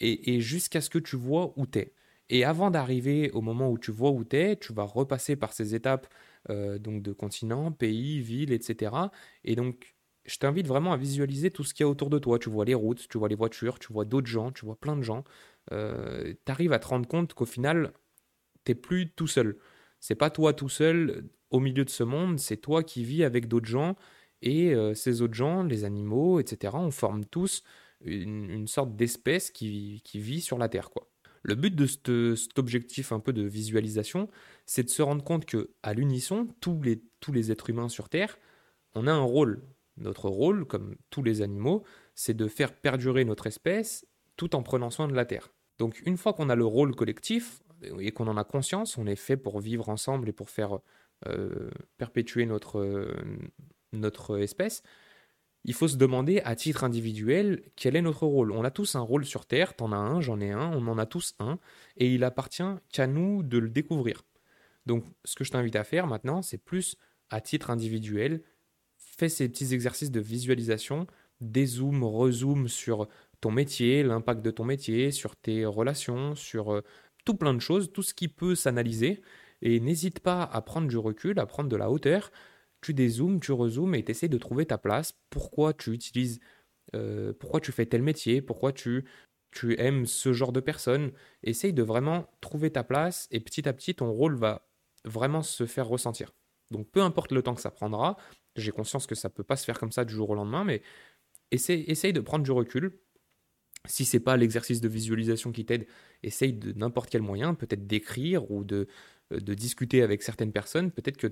et, 0.00 0.40
jusqu'à 0.40 0.80
ce 0.80 0.90
que 0.90 0.98
tu 0.98 1.16
vois 1.16 1.52
où 1.56 1.66
tu 1.66 1.80
es. 1.80 1.92
Et 2.30 2.44
avant 2.44 2.70
d'arriver 2.70 3.30
au 3.32 3.40
moment 3.40 3.70
où 3.70 3.78
tu 3.78 3.90
vois 3.90 4.10
où 4.10 4.24
tu 4.24 4.36
es, 4.36 4.56
tu 4.56 4.72
vas 4.72 4.84
repasser 4.84 5.36
par 5.36 5.52
ces 5.52 5.74
étapes 5.74 6.06
euh, 6.50 6.78
donc 6.78 7.02
de 7.02 7.12
continents, 7.12 7.72
pays, 7.72 8.20
villes, 8.20 8.52
etc. 8.52 9.10
Et 9.44 9.56
donc, 9.56 9.96
je 10.26 10.36
t'invite 10.38 10.66
vraiment 10.66 10.92
à 10.92 10.96
visualiser 10.96 11.50
tout 11.50 11.64
ce 11.64 11.72
qu'il 11.74 11.84
y 11.84 11.86
a 11.86 11.88
autour 11.88 12.10
de 12.10 12.18
toi. 12.18 12.38
Tu 12.38 12.50
vois 12.50 12.64
les 12.64 12.74
routes, 12.74 13.08
tu 13.08 13.18
vois 13.18 13.28
les 13.28 13.34
voitures, 13.34 13.78
tu 13.78 13.92
vois 13.92 14.04
d'autres 14.04 14.26
gens, 14.26 14.52
tu 14.52 14.66
vois 14.66 14.76
plein 14.78 14.96
de 14.96 15.02
gens. 15.02 15.24
Euh, 15.72 16.34
tu 16.44 16.52
arrives 16.52 16.72
à 16.72 16.78
te 16.78 16.86
rendre 16.86 17.08
compte 17.08 17.34
qu'au 17.34 17.46
final, 17.46 17.92
tu 18.64 18.72
n'es 18.72 18.74
plus 18.74 19.10
tout 19.12 19.26
seul. 19.26 19.58
C'est 20.00 20.14
pas 20.14 20.30
toi 20.30 20.52
tout 20.52 20.68
seul 20.68 21.28
au 21.50 21.60
milieu 21.60 21.84
de 21.84 21.90
ce 21.90 22.04
monde, 22.04 22.38
c'est 22.38 22.58
toi 22.58 22.82
qui 22.82 23.04
vis 23.04 23.24
avec 23.24 23.48
d'autres 23.48 23.66
gens. 23.66 23.96
Et 24.42 24.74
ces 24.94 25.22
autres 25.22 25.34
gens, 25.34 25.64
les 25.64 25.84
animaux, 25.84 26.40
etc., 26.40 26.74
on 26.76 26.90
forme 26.90 27.24
tous 27.24 27.64
une, 28.04 28.68
sorte 28.68 28.94
d'espèce 28.96 29.50
qui, 29.50 30.02
vit 30.14 30.40
sur 30.40 30.58
la 30.58 30.68
Terre. 30.68 30.90
Le 31.42 31.54
but 31.54 31.74
de 31.74 32.34
cet 32.36 32.58
objectif 32.58 33.12
un 33.12 33.20
peu 33.20 33.32
de 33.32 33.42
visualisation, 33.42 34.28
c'est 34.66 34.84
de 34.84 34.90
se 34.90 35.02
rendre 35.02 35.24
compte 35.24 35.44
que 35.44 35.70
à 35.82 35.94
l'unisson, 35.94 36.48
tous 36.60 36.80
les, 36.82 37.02
tous 37.20 37.32
les 37.32 37.50
êtres 37.50 37.70
humains 37.70 37.88
sur 37.88 38.08
Terre, 38.08 38.38
on 38.94 39.06
a 39.06 39.12
un 39.12 39.22
rôle. 39.22 39.62
Notre 39.96 40.28
rôle, 40.28 40.64
comme 40.64 40.94
tous 41.10 41.22
les 41.22 41.42
animaux, 41.42 41.84
c'est 42.14 42.34
de 42.34 42.46
faire 42.46 42.72
perdurer 42.72 43.24
notre 43.24 43.46
espèce 43.46 44.06
tout 44.36 44.54
en 44.54 44.62
prenant 44.62 44.90
soin 44.90 45.08
de 45.08 45.14
la 45.14 45.24
Terre. 45.24 45.52
Donc 45.78 46.00
une 46.06 46.16
fois 46.16 46.32
qu'on 46.32 46.48
a 46.48 46.54
le 46.54 46.64
rôle 46.64 46.94
collectif 46.94 47.60
et 47.98 48.12
qu'on 48.12 48.28
en 48.28 48.36
a 48.36 48.44
conscience, 48.44 48.98
on 48.98 49.06
est 49.06 49.16
fait 49.16 49.36
pour 49.36 49.60
vivre 49.60 49.88
ensemble 49.88 50.28
et 50.28 50.32
pour 50.32 50.50
faire 50.50 50.78
perpétuer 51.96 52.46
notre, 52.46 53.12
notre 53.92 54.38
espèce, 54.38 54.82
il 55.64 55.74
faut 55.74 55.88
se 55.88 55.96
demander 55.96 56.40
à 56.44 56.56
titre 56.56 56.84
individuel 56.84 57.62
quel 57.76 57.96
est 57.96 58.02
notre 58.02 58.26
rôle. 58.26 58.52
On 58.52 58.64
a 58.64 58.70
tous 58.70 58.94
un 58.94 59.00
rôle 59.00 59.24
sur 59.24 59.44
Terre, 59.44 59.74
t'en 59.74 59.92
as 59.92 59.96
un, 59.96 60.20
j'en 60.20 60.40
ai 60.40 60.50
un, 60.50 60.70
on 60.72 60.86
en 60.86 60.98
a 60.98 61.06
tous 61.06 61.34
un, 61.40 61.58
et 61.96 62.12
il 62.14 62.24
appartient 62.24 62.62
qu'à 62.92 63.06
nous 63.06 63.42
de 63.42 63.58
le 63.58 63.68
découvrir. 63.68 64.24
Donc 64.86 65.04
ce 65.24 65.34
que 65.34 65.44
je 65.44 65.50
t'invite 65.50 65.76
à 65.76 65.84
faire 65.84 66.06
maintenant, 66.06 66.42
c'est 66.42 66.58
plus 66.58 66.96
à 67.30 67.40
titre 67.40 67.70
individuel, 67.70 68.42
fais 68.96 69.28
ces 69.28 69.48
petits 69.48 69.74
exercices 69.74 70.10
de 70.10 70.20
visualisation, 70.20 71.06
dézoome, 71.40 72.04
rezoome 72.04 72.68
sur 72.68 73.08
ton 73.40 73.50
métier, 73.50 74.02
l'impact 74.02 74.42
de 74.42 74.50
ton 74.50 74.64
métier, 74.64 75.10
sur 75.10 75.36
tes 75.36 75.64
relations, 75.64 76.34
sur 76.34 76.72
euh, 76.72 76.82
tout 77.24 77.34
plein 77.34 77.54
de 77.54 77.60
choses, 77.60 77.92
tout 77.92 78.02
ce 78.02 78.14
qui 78.14 78.28
peut 78.28 78.54
s'analyser, 78.54 79.20
et 79.60 79.80
n'hésite 79.80 80.20
pas 80.20 80.42
à 80.42 80.62
prendre 80.62 80.88
du 80.88 80.96
recul, 80.96 81.38
à 81.38 81.46
prendre 81.46 81.68
de 81.68 81.76
la 81.76 81.90
hauteur, 81.90 82.30
tu 82.80 82.94
dézoomes, 82.94 83.40
tu 83.40 83.52
rezoomes 83.52 83.94
et 83.94 84.04
tu 84.04 84.10
essaies 84.10 84.28
de 84.28 84.38
trouver 84.38 84.66
ta 84.66 84.78
place. 84.78 85.14
Pourquoi 85.30 85.72
tu 85.72 85.92
utilises, 85.92 86.40
euh, 86.94 87.32
pourquoi 87.32 87.60
tu 87.60 87.72
fais 87.72 87.86
tel 87.86 88.02
métier, 88.02 88.42
pourquoi 88.42 88.72
tu, 88.72 89.04
tu 89.50 89.78
aimes 89.80 90.06
ce 90.06 90.32
genre 90.32 90.52
de 90.52 90.60
personne? 90.60 91.12
Essaye 91.42 91.72
de 91.72 91.82
vraiment 91.82 92.30
trouver 92.40 92.70
ta 92.70 92.84
place 92.84 93.28
et 93.30 93.40
petit 93.40 93.68
à 93.68 93.72
petit, 93.72 93.94
ton 93.94 94.10
rôle 94.10 94.36
va 94.36 94.68
vraiment 95.04 95.42
se 95.42 95.66
faire 95.66 95.86
ressentir. 95.88 96.32
Donc 96.70 96.90
peu 96.90 97.00
importe 97.02 97.32
le 97.32 97.42
temps 97.42 97.54
que 97.54 97.60
ça 97.60 97.70
prendra, 97.70 98.16
j'ai 98.56 98.72
conscience 98.72 99.06
que 99.06 99.14
ça 99.14 99.28
ne 99.28 99.32
peut 99.32 99.44
pas 99.44 99.56
se 99.56 99.64
faire 99.64 99.78
comme 99.78 99.92
ça 99.92 100.04
du 100.04 100.14
jour 100.14 100.30
au 100.30 100.34
lendemain, 100.34 100.64
mais 100.64 100.82
essaye, 101.50 101.82
essaye 101.82 102.12
de 102.12 102.20
prendre 102.20 102.44
du 102.44 102.52
recul. 102.52 103.00
Si 103.86 104.04
c'est 104.04 104.20
pas 104.20 104.36
l'exercice 104.36 104.80
de 104.80 104.88
visualisation 104.88 105.52
qui 105.52 105.64
t'aide, 105.64 105.86
essaye 106.22 106.52
de 106.52 106.72
n'importe 106.72 107.10
quel 107.10 107.22
moyen, 107.22 107.54
peut-être 107.54 107.86
d'écrire 107.86 108.50
ou 108.50 108.64
de, 108.64 108.88
de 109.30 109.54
discuter 109.54 110.02
avec 110.02 110.22
certaines 110.22 110.52
personnes. 110.52 110.90
Peut-être 110.90 111.16
que 111.16 111.28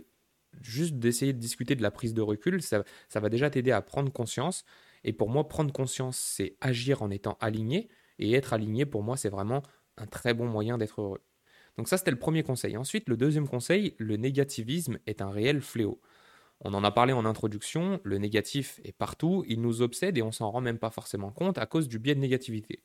juste 0.62 0.94
d'essayer 0.94 1.32
de 1.32 1.38
discuter 1.38 1.74
de 1.74 1.82
la 1.82 1.90
prise 1.90 2.14
de 2.14 2.22
recul, 2.22 2.62
ça, 2.62 2.84
va 3.14 3.28
déjà 3.28 3.50
t'aider 3.50 3.72
à 3.72 3.82
prendre 3.82 4.12
conscience. 4.12 4.64
Et 5.04 5.12
pour 5.12 5.28
moi, 5.28 5.48
prendre 5.48 5.72
conscience, 5.72 6.16
c'est 6.16 6.56
agir 6.60 7.02
en 7.02 7.10
étant 7.10 7.36
aligné. 7.40 7.88
Et 8.18 8.32
être 8.32 8.52
aligné, 8.52 8.86
pour 8.86 9.02
moi, 9.02 9.16
c'est 9.16 9.28
vraiment 9.28 9.62
un 9.96 10.06
très 10.06 10.34
bon 10.34 10.46
moyen 10.46 10.78
d'être 10.78 11.00
heureux. 11.00 11.22
Donc 11.76 11.88
ça, 11.88 11.98
c'était 11.98 12.10
le 12.10 12.18
premier 12.18 12.42
conseil. 12.42 12.76
Ensuite, 12.76 13.08
le 13.08 13.16
deuxième 13.16 13.48
conseil, 13.48 13.94
le 13.98 14.16
négativisme 14.16 14.98
est 15.06 15.20
un 15.20 15.30
réel 15.30 15.60
fléau. 15.60 16.00
On 16.60 16.72
en 16.72 16.84
a 16.84 16.90
parlé 16.90 17.12
en 17.12 17.26
introduction, 17.26 18.00
le 18.02 18.16
négatif 18.18 18.80
est 18.82 18.92
partout, 18.92 19.44
il 19.46 19.60
nous 19.60 19.82
obsède 19.82 20.16
et 20.16 20.22
on 20.22 20.32
s'en 20.32 20.50
rend 20.50 20.62
même 20.62 20.78
pas 20.78 20.90
forcément 20.90 21.30
compte 21.30 21.58
à 21.58 21.66
cause 21.66 21.86
du 21.86 21.98
biais 21.98 22.14
de 22.14 22.20
négativité. 22.20 22.82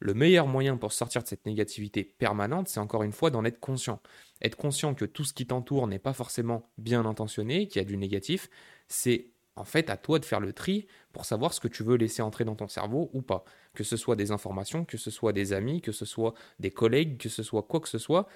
Le 0.00 0.14
meilleur 0.14 0.46
moyen 0.46 0.78
pour 0.78 0.92
sortir 0.92 1.22
de 1.22 1.28
cette 1.28 1.44
négativité 1.44 2.04
permanente, 2.04 2.68
c'est 2.68 2.80
encore 2.80 3.02
une 3.02 3.12
fois 3.12 3.30
d'en 3.30 3.44
être 3.44 3.60
conscient. 3.60 4.00
Être 4.40 4.56
conscient 4.56 4.94
que 4.94 5.04
tout 5.04 5.24
ce 5.24 5.34
qui 5.34 5.46
t'entoure 5.46 5.86
n'est 5.86 5.98
pas 5.98 6.14
forcément 6.14 6.70
bien 6.78 7.04
intentionné, 7.04 7.68
qu'il 7.68 7.80
y 7.80 7.84
a 7.84 7.88
du 7.88 7.98
négatif, 7.98 8.48
c'est 8.88 9.28
en 9.56 9.64
fait 9.64 9.90
à 9.90 9.98
toi 9.98 10.18
de 10.18 10.24
faire 10.24 10.40
le 10.40 10.54
tri 10.54 10.86
pour 11.12 11.26
savoir 11.26 11.52
ce 11.52 11.60
que 11.60 11.68
tu 11.68 11.82
veux 11.82 11.96
laisser 11.96 12.22
entrer 12.22 12.44
dans 12.46 12.56
ton 12.56 12.68
cerveau 12.68 13.10
ou 13.12 13.20
pas. 13.20 13.44
Que 13.74 13.84
ce 13.84 13.98
soit 13.98 14.16
des 14.16 14.30
informations, 14.30 14.86
que 14.86 14.96
ce 14.96 15.10
soit 15.10 15.34
des 15.34 15.52
amis, 15.52 15.82
que 15.82 15.92
ce 15.92 16.06
soit 16.06 16.32
des 16.58 16.70
collègues, 16.70 17.18
que 17.18 17.28
ce 17.28 17.42
soit 17.42 17.62
quoi 17.64 17.80
que 17.80 17.88
ce 17.88 17.98
soit. 17.98 18.26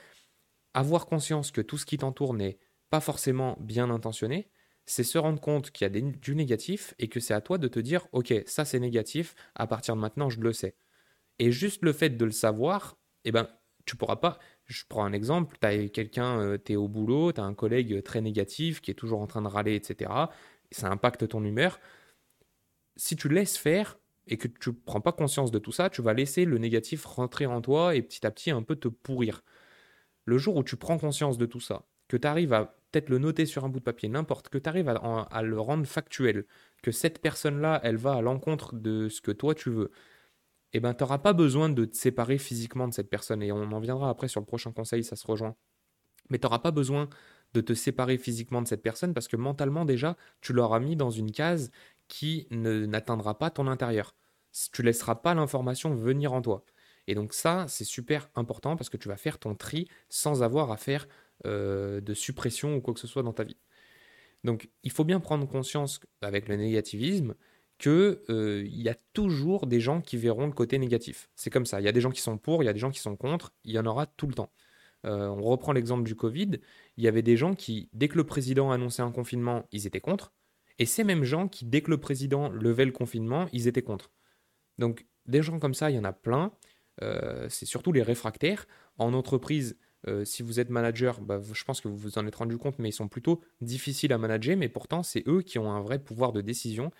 Avoir 0.74 1.06
conscience 1.06 1.50
que 1.50 1.62
tout 1.62 1.78
ce 1.78 1.86
qui 1.86 1.98
t'entoure 1.98 2.34
n'est 2.34 2.58
pas 2.90 3.00
forcément 3.00 3.56
bien 3.60 3.90
intentionné, 3.90 4.50
c'est 4.86 5.04
se 5.04 5.18
rendre 5.18 5.40
compte 5.40 5.70
qu'il 5.70 5.84
y 5.86 5.96
a 5.96 6.00
du 6.00 6.34
négatif 6.36 6.94
et 6.98 7.08
que 7.08 7.20
c'est 7.20 7.34
à 7.34 7.40
toi 7.40 7.58
de 7.58 7.68
te 7.68 7.78
dire 7.80 8.06
ok 8.12 8.34
ça 8.46 8.64
c'est 8.66 8.80
négatif, 8.80 9.34
à 9.54 9.66
partir 9.66 9.96
de 9.96 10.00
maintenant 10.00 10.28
je 10.30 10.40
le 10.40 10.52
sais. 10.52 10.76
Et 11.38 11.50
juste 11.52 11.82
le 11.82 11.92
fait 11.92 12.10
de 12.10 12.24
le 12.24 12.30
savoir, 12.30 12.96
eh 13.24 13.32
ben, 13.32 13.48
tu 13.86 13.96
pourras 13.96 14.16
pas. 14.16 14.38
Je 14.66 14.82
prends 14.88 15.04
un 15.04 15.12
exemple, 15.12 15.56
tu 15.60 15.66
as 15.66 15.88
quelqu'un, 15.88 16.40
euh, 16.40 16.58
tu 16.62 16.72
es 16.72 16.76
au 16.76 16.88
boulot, 16.88 17.32
tu 17.32 17.40
as 17.40 17.44
un 17.44 17.54
collègue 17.54 18.02
très 18.02 18.20
négatif 18.20 18.80
qui 18.80 18.90
est 18.90 18.94
toujours 18.94 19.20
en 19.20 19.26
train 19.26 19.42
de 19.42 19.48
râler, 19.48 19.74
etc. 19.74 20.10
ça 20.70 20.88
impacte 20.90 21.28
ton 21.28 21.44
humeur. 21.44 21.78
Si 22.96 23.16
tu 23.16 23.28
laisses 23.28 23.58
faire 23.58 23.98
et 24.26 24.38
que 24.38 24.48
tu 24.48 24.72
prends 24.72 25.00
pas 25.00 25.12
conscience 25.12 25.50
de 25.50 25.58
tout 25.58 25.72
ça, 25.72 25.90
tu 25.90 26.02
vas 26.02 26.14
laisser 26.14 26.44
le 26.44 26.58
négatif 26.58 27.04
rentrer 27.04 27.46
en 27.46 27.60
toi 27.60 27.94
et 27.94 28.02
petit 28.02 28.26
à 28.26 28.30
petit 28.30 28.50
un 28.50 28.62
peu 28.62 28.76
te 28.76 28.88
pourrir. 28.88 29.42
Le 30.24 30.38
jour 30.38 30.56
où 30.56 30.64
tu 30.64 30.76
prends 30.76 30.98
conscience 30.98 31.36
de 31.36 31.46
tout 31.46 31.60
ça, 31.60 31.86
que 32.08 32.16
tu 32.16 32.26
arrives 32.26 32.52
à 32.52 32.76
peut-être 32.90 33.10
le 33.10 33.18
noter 33.18 33.44
sur 33.46 33.64
un 33.64 33.68
bout 33.68 33.80
de 33.80 33.84
papier, 33.84 34.08
n'importe, 34.08 34.48
que 34.48 34.58
tu 34.58 34.68
arrives 34.68 34.88
à, 34.88 35.42
le 35.42 35.60
rendre 35.60 35.84
factuel, 35.86 36.46
que 36.82 36.92
cette 36.92 37.20
personne-là, 37.20 37.80
elle 37.82 37.96
va 37.96 38.14
à 38.14 38.22
l'encontre 38.22 38.74
de 38.74 39.08
ce 39.08 39.20
que 39.20 39.32
toi 39.32 39.54
tu 39.54 39.70
veux, 39.70 39.90
eh 40.74 40.80
ben, 40.80 40.92
tu 40.92 41.04
n'auras 41.04 41.18
pas 41.18 41.32
besoin 41.32 41.68
de 41.68 41.84
te 41.84 41.96
séparer 41.96 42.36
physiquement 42.36 42.88
de 42.88 42.92
cette 42.92 43.08
personne. 43.08 43.42
Et 43.42 43.52
on 43.52 43.62
en 43.72 43.80
viendra 43.80 44.10
après 44.10 44.28
sur 44.28 44.40
le 44.40 44.46
prochain 44.46 44.72
conseil, 44.72 45.04
ça 45.04 45.16
se 45.16 45.26
rejoint. 45.26 45.54
Mais 46.30 46.38
tu 46.38 46.46
n'auras 46.46 46.58
pas 46.58 46.72
besoin 46.72 47.08
de 47.54 47.60
te 47.60 47.74
séparer 47.74 48.18
physiquement 48.18 48.60
de 48.60 48.66
cette 48.66 48.82
personne 48.82 49.14
parce 49.14 49.28
que 49.28 49.36
mentalement 49.36 49.84
déjà, 49.84 50.16
tu 50.40 50.52
l'auras 50.52 50.80
mis 50.80 50.96
dans 50.96 51.10
une 51.10 51.30
case 51.30 51.70
qui 52.08 52.48
n'atteindra 52.50 53.38
pas 53.38 53.50
ton 53.50 53.68
intérieur. 53.68 54.16
Tu 54.72 54.82
laisseras 54.82 55.14
pas 55.16 55.34
l'information 55.34 55.94
venir 55.94 56.32
en 56.32 56.42
toi. 56.42 56.64
Et 57.06 57.14
donc 57.14 57.34
ça, 57.34 57.66
c'est 57.68 57.84
super 57.84 58.28
important 58.34 58.76
parce 58.76 58.90
que 58.90 58.96
tu 58.96 59.08
vas 59.08 59.16
faire 59.16 59.38
ton 59.38 59.54
tri 59.54 59.88
sans 60.08 60.42
avoir 60.42 60.72
à 60.72 60.76
faire 60.76 61.06
euh, 61.46 62.00
de 62.00 62.14
suppression 62.14 62.76
ou 62.76 62.80
quoi 62.80 62.94
que 62.94 63.00
ce 63.00 63.06
soit 63.06 63.22
dans 63.22 63.32
ta 63.32 63.44
vie. 63.44 63.58
Donc 64.42 64.68
il 64.82 64.90
faut 64.90 65.04
bien 65.04 65.20
prendre 65.20 65.46
conscience 65.46 66.00
avec 66.20 66.48
le 66.48 66.56
négativisme 66.56 67.34
qu'il 67.78 68.18
euh, 68.30 68.64
y 68.66 68.88
a 68.88 68.94
toujours 69.12 69.66
des 69.66 69.80
gens 69.80 70.00
qui 70.00 70.16
verront 70.16 70.46
le 70.46 70.52
côté 70.52 70.78
négatif. 70.78 71.28
C'est 71.34 71.50
comme 71.50 71.66
ça. 71.66 71.80
Il 71.80 71.84
y 71.84 71.88
a 71.88 71.92
des 71.92 72.00
gens 72.00 72.10
qui 72.10 72.20
sont 72.20 72.38
pour, 72.38 72.62
il 72.62 72.66
y 72.66 72.68
a 72.68 72.72
des 72.72 72.78
gens 72.78 72.90
qui 72.90 73.00
sont 73.00 73.16
contre, 73.16 73.52
il 73.64 73.72
y 73.72 73.78
en 73.78 73.86
aura 73.86 74.06
tout 74.06 74.26
le 74.26 74.34
temps. 74.34 74.50
Euh, 75.04 75.28
on 75.28 75.42
reprend 75.42 75.72
l'exemple 75.72 76.04
du 76.04 76.14
Covid. 76.14 76.60
Il 76.96 77.04
y 77.04 77.08
avait 77.08 77.22
des 77.22 77.36
gens 77.36 77.54
qui, 77.54 77.90
dès 77.92 78.08
que 78.08 78.16
le 78.16 78.24
président 78.24 78.70
annonçait 78.70 79.02
un 79.02 79.10
confinement, 79.10 79.66
ils 79.72 79.86
étaient 79.86 80.00
contre. 80.00 80.32
Et 80.78 80.86
ces 80.86 81.04
mêmes 81.04 81.24
gens 81.24 81.48
qui, 81.48 81.64
dès 81.64 81.82
que 81.82 81.90
le 81.90 81.98
président 81.98 82.48
levait 82.48 82.86
le 82.86 82.92
confinement, 82.92 83.46
ils 83.52 83.68
étaient 83.68 83.82
contre. 83.82 84.10
Donc 84.78 85.06
des 85.26 85.42
gens 85.42 85.58
comme 85.58 85.74
ça, 85.74 85.90
il 85.90 85.96
y 85.96 85.98
en 85.98 86.04
a 86.04 86.12
plein. 86.12 86.52
Euh, 87.02 87.46
c'est 87.48 87.66
surtout 87.66 87.92
les 87.92 88.02
réfractaires. 88.02 88.66
En 88.98 89.14
entreprise, 89.14 89.76
euh, 90.06 90.24
si 90.24 90.42
vous 90.42 90.60
êtes 90.60 90.70
manager, 90.70 91.20
bah, 91.20 91.40
je 91.52 91.64
pense 91.64 91.80
que 91.80 91.88
vous 91.88 91.96
vous 91.96 92.18
en 92.18 92.26
êtes 92.26 92.34
rendu 92.34 92.58
compte, 92.58 92.78
mais 92.78 92.90
ils 92.90 92.92
sont 92.92 93.08
plutôt 93.08 93.40
difficiles 93.60 94.12
à 94.12 94.18
manager, 94.18 94.56
mais 94.56 94.68
pourtant 94.68 95.02
c'est 95.02 95.26
eux 95.26 95.42
qui 95.42 95.58
ont 95.58 95.72
un 95.72 95.80
vrai 95.80 95.98
pouvoir 95.98 96.32
de 96.32 96.40
décision, 96.40 96.90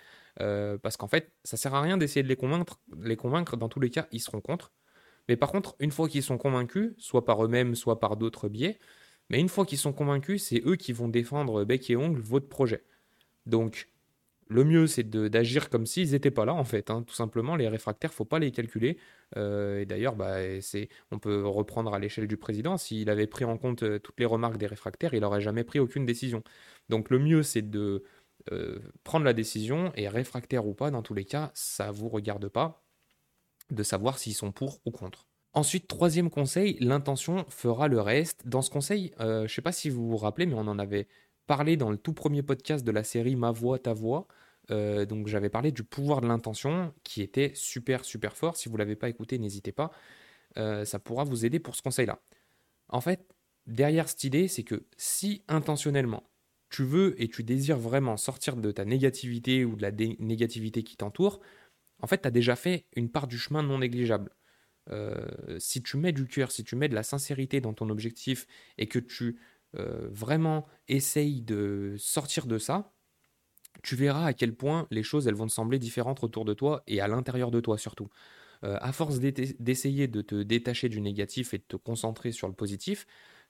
euh, 0.41 0.79
parce 0.79 0.97
qu'en 0.97 1.09
fait, 1.09 1.33
ça 1.45 1.57
sert 1.57 1.75
à 1.75 1.83
rien 1.83 1.97
d'essayer 1.97 2.23
de 2.23 2.29
les 2.29 2.37
convaincre, 2.37 2.81
les 3.03 3.17
convaincre, 3.17 3.57
dans 3.57 3.69
tous 3.69 3.81
les 3.81 3.91
cas, 3.91 4.07
ils 4.13 4.21
seront 4.21 4.41
contre. 4.41 4.73
Mais 5.29 5.37
par 5.37 5.51
contre, 5.51 5.77
une 5.81 5.91
fois 5.91 6.09
qu'ils 6.09 6.23
sont 6.23 6.39
convaincus, 6.39 6.95
soit 6.99 7.25
par 7.25 7.45
eux-mêmes, 7.45 7.75
soit 7.75 8.01
par 8.01 8.17
d'autres 8.17 8.49
biais, 8.49 8.79
mais 9.31 9.41
une 9.41 9.49
fois 9.49 9.65
qu'ils 9.67 9.79
sont 9.79 9.93
convaincus, 9.93 10.45
c'est 10.45 10.63
eux 10.67 10.77
qui 10.77 10.93
vont 10.93 11.09
défendre 11.09 11.65
bec 11.65 11.89
et 11.91 11.97
ongle 11.97 12.21
votre 12.21 12.49
projet. 12.49 12.85
Donc, 13.47 13.89
le 14.49 14.65
mieux, 14.65 14.87
c'est 14.87 15.09
d'agir 15.09 15.71
comme 15.71 15.87
s'ils 15.87 16.13
n'étaient 16.13 16.31
pas 16.31 16.45
là, 16.45 16.55
en 16.55 16.65
fait. 16.65 16.91
Hein. 16.91 17.03
Tout 17.03 17.15
simplement, 17.15 17.57
les 17.57 17.69
réfractaires, 17.69 18.13
faut 18.13 18.25
pas 18.25 18.39
les 18.39 18.51
calculer. 18.51 18.99
Euh, 19.37 19.81
et 19.81 19.87
d'ailleurs, 19.87 20.17
bah, 20.17 20.37
on 21.11 21.19
peut 21.19 21.47
reprendre 21.47 21.95
à 21.95 21.99
l'échelle 21.99 22.29
du 22.29 22.37
président. 22.37 22.77
S'il 22.77 23.09
avait 23.11 23.27
pris 23.27 23.45
en 23.45 23.57
compte 23.57 23.83
euh, 23.83 23.99
toutes 23.99 24.19
les 24.21 24.27
remarques 24.27 24.59
des 24.59 24.67
réfractaires, 24.67 25.15
il 25.15 25.21
n'aurait 25.21 25.41
jamais 25.41 25.65
pris 25.65 25.79
aucune 25.79 26.05
décision. 26.05 26.43
Donc, 26.89 27.11
le 27.11 27.19
mieux, 27.19 27.43
c'est 27.43 27.63
de 27.63 28.05
euh, 28.53 28.81
prendre 29.03 29.25
la 29.25 29.33
décision, 29.33 29.93
et 29.95 30.09
réfractaire 30.09 30.67
ou 30.67 30.75
pas, 30.75 30.91
dans 30.91 31.03
tous 31.03 31.15
les 31.15 31.25
cas, 31.25 31.51
ça 31.55 31.89
ne 31.89 31.93
vous 31.93 32.09
regarde 32.09 32.49
pas 32.49 32.85
de 33.71 33.83
savoir 33.83 34.19
s'ils 34.19 34.35
sont 34.35 34.53
pour 34.53 34.81
ou 34.85 34.91
contre. 34.91 35.27
Ensuite, 35.55 35.89
troisième 35.89 36.31
conseil, 36.31 36.77
l'intention 36.81 37.47
fera 37.49 37.89
le 37.89 38.01
reste. 38.01 38.47
Dans 38.47 38.61
ce 38.61 38.71
conseil, 38.71 39.15
je 39.21 39.43
ne 39.43 39.47
sais 39.47 39.63
pas 39.63 39.73
si 39.73 39.89
vous 39.89 40.11
vous 40.11 40.17
rappelez, 40.17 40.47
mais 40.47 40.55
on 40.55 40.67
en 40.67 40.81
avait 40.81 41.07
parlé 41.47 41.77
dans 41.77 41.91
le 41.91 41.97
tout 41.97 42.13
premier 42.13 42.43
podcast 42.43 42.85
de 42.85 42.91
la 42.91 43.05
série 43.05 43.37
Ma 43.37 43.51
voix, 43.51 43.79
ta 43.79 43.93
voix. 43.93 44.27
Euh, 44.71 45.05
donc 45.05 45.27
j'avais 45.29 45.51
parlé 45.51 45.73
du 45.73 45.85
pouvoir 45.85 46.21
de 46.21 46.27
l'intention 46.27 46.95
qui 47.05 47.23
était 47.23 47.53
super 47.55 48.05
super 48.05 48.37
fort. 48.37 48.57
Si 48.57 48.69
vous 48.69 48.75
ne 48.75 48.79
l'avez 48.79 48.97
pas 48.97 49.09
écouté, 49.09 49.39
n'hésitez 49.39 49.73
pas. 49.73 49.91
Euh, 50.59 50.85
ça 50.85 50.99
pourra 50.99 51.25
vous 51.25 51.45
aider 51.45 51.59
pour 51.59 51.77
ce 51.77 51.83
conseil-là. 51.83 52.21
En 52.89 53.01
fait, 53.01 53.27
derrière 53.67 54.09
cette 54.09 54.25
idée, 54.25 54.49
c'est 54.49 54.65
que 54.65 54.87
si 54.97 55.43
intentionnellement 55.49 56.25
tu 56.71 56.85
veux 56.85 57.21
et 57.23 57.29
tu 57.29 57.45
désires 57.45 57.79
vraiment 57.79 58.17
sortir 58.17 58.57
de 58.57 58.73
ta 58.73 58.85
négativité 58.85 59.65
ou 59.65 59.77
de 59.77 59.83
la 59.83 59.93
négativité 59.93 60.83
qui 60.83 60.97
t'entoure, 60.97 61.41
en 62.01 62.07
fait, 62.07 62.23
tu 62.23 62.29
as 62.29 62.31
déjà 62.31 62.57
fait 62.57 62.87
une 62.97 63.11
part 63.11 63.27
du 63.29 63.39
chemin 63.39 63.63
non 63.63 63.79
négligeable. 63.79 64.31
Euh, 64.91 65.59
si 65.59 65.83
tu 65.83 65.97
mets 65.97 66.13
du 66.13 66.27
cœur, 66.27 66.51
si 66.51 66.65
tu 66.65 66.77
mets 66.77 66.89
de 66.89 66.95
la 66.95 67.03
sincérité 67.03 67.61
dans 67.61 67.73
ton 67.73 67.89
objectif 67.91 68.47
et 68.77 68.87
que 68.87 68.99
tu 68.99 69.39
euh, 69.78 70.09
vraiment 70.11 70.66
essaye 70.88 71.43
de 71.43 71.95
sortir 71.99 72.47
de 72.47 72.59
ça, 72.59 72.93
tu 73.83 73.97
verras 73.97 74.26
à 74.26 74.33
quel 74.33 74.54
point 74.54 74.87
les 74.90 75.02
choses 75.02 75.26
elles 75.26 75.35
vont 75.35 75.47
te 75.47 75.52
sembler 75.52 75.78
différentes 75.78 76.23
autour 76.23 76.45
de 76.45 76.54
toi 76.54 76.83
et 76.87 77.00
à 77.00 77.09
l'intérieur 77.09 77.50
de 77.50 77.61
toi 77.61 77.78
surtout. 77.78 78.09
Euh, 78.64 78.78
à 78.81 78.93
force 78.93 79.19
d'essayer 79.19 80.09
de 80.09 80.23
te 80.23 80.43
détacher 80.43 80.88
du 80.88 81.00
négatif 81.00 81.54
et 81.54 81.59
de 81.59 81.64
te 81.64 81.76
concentrer 81.76 82.33
sur 82.33 82.49
le 82.49 82.54
positif, 82.54 83.07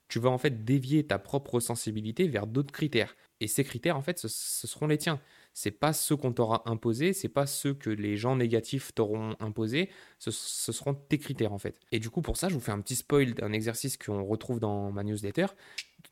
tu 0.07 0.19
vas 0.19 0.29
en 0.29 0.37
fait 0.37 0.65
dévier 0.65 1.07
ta 1.07 1.17
propre 1.19 1.59
sensibilité 1.59 2.27
vers 2.27 2.47
d'autres 2.47 2.73
critères. 2.73 3.15
Et 3.39 3.47
ces 3.47 3.63
critères, 3.63 3.97
en 3.97 4.01
fait, 4.01 4.19
ce, 4.19 4.27
seront 4.27 4.87
les 4.87 4.97
tiens. 4.97 5.19
C'est 5.53 5.71
pas 5.71 5.93
ceux 5.93 6.15
qu'on 6.15 6.31
t'aura 6.31 6.63
imposés, 6.69 7.13
c'est 7.13 7.29
pas 7.29 7.47
ceux 7.47 7.73
que 7.73 7.89
les 7.89 8.17
gens 8.17 8.35
négatifs 8.35 8.93
t'auront 8.93 9.35
imposés, 9.39 9.89
ce, 10.19 10.31
ce, 10.31 10.71
seront 10.71 10.93
tes 10.93 11.17
critères 11.17 11.53
en 11.53 11.57
fait. 11.57 11.79
Et 11.91 11.99
du 11.99 12.09
coup, 12.09 12.21
pour 12.21 12.37
ça, 12.37 12.49
je 12.49 12.53
vous 12.53 12.59
fais 12.59 12.71
un 12.71 12.81
petit 12.81 12.95
spoil 12.95 13.33
d'un 13.33 13.53
exercice 13.53 13.97
qu'on 13.97 14.23
retrouve 14.25 14.59
dans 14.59 14.91
ma 14.91 15.03
newsletter 15.03 15.47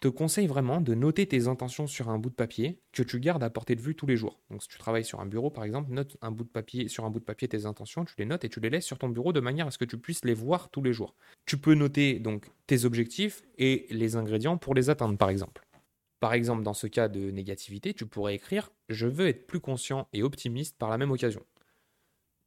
conseille 0.10 0.48
vraiment 0.48 0.82
de 0.82 0.94
noter 0.96 1.28
tes 1.28 1.48
intentions 1.48 1.88
sur 1.88 2.10
un 2.10 2.18
bout 2.18 2.30
de 2.30 2.36
papier 2.36 2.82
que 2.92 3.04
tu 3.04 3.20
gardes 3.20 3.44
à 3.44 3.50
portée 3.50 3.76
de 3.76 3.82
vue 3.82 3.96
tous 3.96 4.06
les 4.06 4.18
jours. 4.18 4.40
Donc 4.50 4.62
si 4.62 4.68
tu 4.68 4.78
travailles 4.78 5.06
sur 5.06 5.20
un 5.20 5.26
bureau 5.26 5.50
par 5.50 5.64
exemple, 5.64 5.92
note 5.92 6.18
un 6.22 6.32
bout 6.32 6.44
de 6.44 6.50
papier 6.50 6.88
sur 6.88 7.06
un 7.06 7.10
bout 7.10 7.20
de 7.20 7.26
papier 7.26 7.48
tes 7.48 7.66
intentions, 7.66 8.06
tu 8.06 8.14
les 8.18 8.26
notes 8.26 8.44
et 8.44 8.50
tu 8.50 8.60
les 8.60 8.70
laisses 8.70 8.86
sur 8.86 8.98
ton 8.98 9.10
bureau 9.10 9.34
de 9.34 9.40
manière 9.40 9.68
à 9.68 9.72
ce 9.72 9.78
que 9.78 9.86
tu 9.86 9.98
puisses 9.98 10.26
les 10.26 10.34
voir 10.34 10.70
tous 10.70 10.82
les 10.82 10.94
jours. 10.94 11.16
Tu 11.46 11.58
peux 11.58 11.74
noter 11.74 12.20
donc 12.20 12.48
tes 12.68 12.86
objectifs 12.86 13.44
et 13.58 13.88
les 13.90 14.16
ingrédients 14.16 14.58
pour 14.58 14.76
les 14.76 14.90
atteindre 14.90 15.18
par 15.18 15.30
exemple. 15.30 15.66
Par 16.20 16.34
exemple, 16.34 16.64
dans 16.64 16.74
ce 16.74 16.88
cas 16.88 17.10
de 17.10 17.32
négativité, 17.32 17.94
tu 17.94 18.06
pourrais 18.06 18.36
écrire 18.36 18.72
je 18.90 19.08
veux 19.08 19.28
être 19.28 19.46
plus 19.46 19.60
conscient 19.60 20.08
et 20.14 20.24
optimiste 20.24 20.78
par 20.78 20.90
la 20.90 20.98
même 20.98 21.12
occasion. 21.12 21.46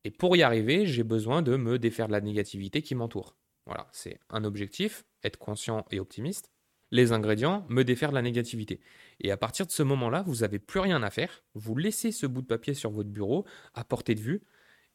Et 0.05 0.11
pour 0.11 0.37
y 0.37 0.43
arriver, 0.43 0.87
j'ai 0.87 1.03
besoin 1.03 1.43
de 1.43 1.57
me 1.57 1.79
défaire 1.79 2.07
de 2.07 2.13
la 2.13 2.21
négativité 2.21 2.81
qui 2.81 2.95
m'entoure. 2.95 3.37
Voilà, 3.67 3.89
c'est 3.93 4.19
un 4.31 4.45
objectif, 4.45 5.05
être 5.25 5.39
conscient 5.39 5.85
et 5.91 6.01
optimiste 6.01 6.53
les 6.97 7.13
ingrédients, 7.13 7.65
me 7.69 7.85
défaire 7.85 8.11
de 8.11 8.15
la 8.15 8.23
négativité. 8.23 8.81
Et 9.21 9.31
à 9.31 9.37
partir 9.37 9.67
de 9.67 9.71
ce 9.71 9.83
moment-là, 9.83 10.23
vous 10.27 10.37
n'avez 10.37 10.59
plus 10.59 10.81
rien 10.81 11.03
à 11.03 11.11
faire, 11.11 11.45
vous 11.55 11.77
laissez 11.77 12.11
ce 12.13 12.27
bout 12.27 12.43
de 12.43 12.47
papier 12.47 12.75
sur 12.75 12.91
votre 12.91 13.11
bureau, 13.11 13.45
à 13.75 13.85
portée 13.85 14.15
de 14.15 14.21
vue, 14.21 14.43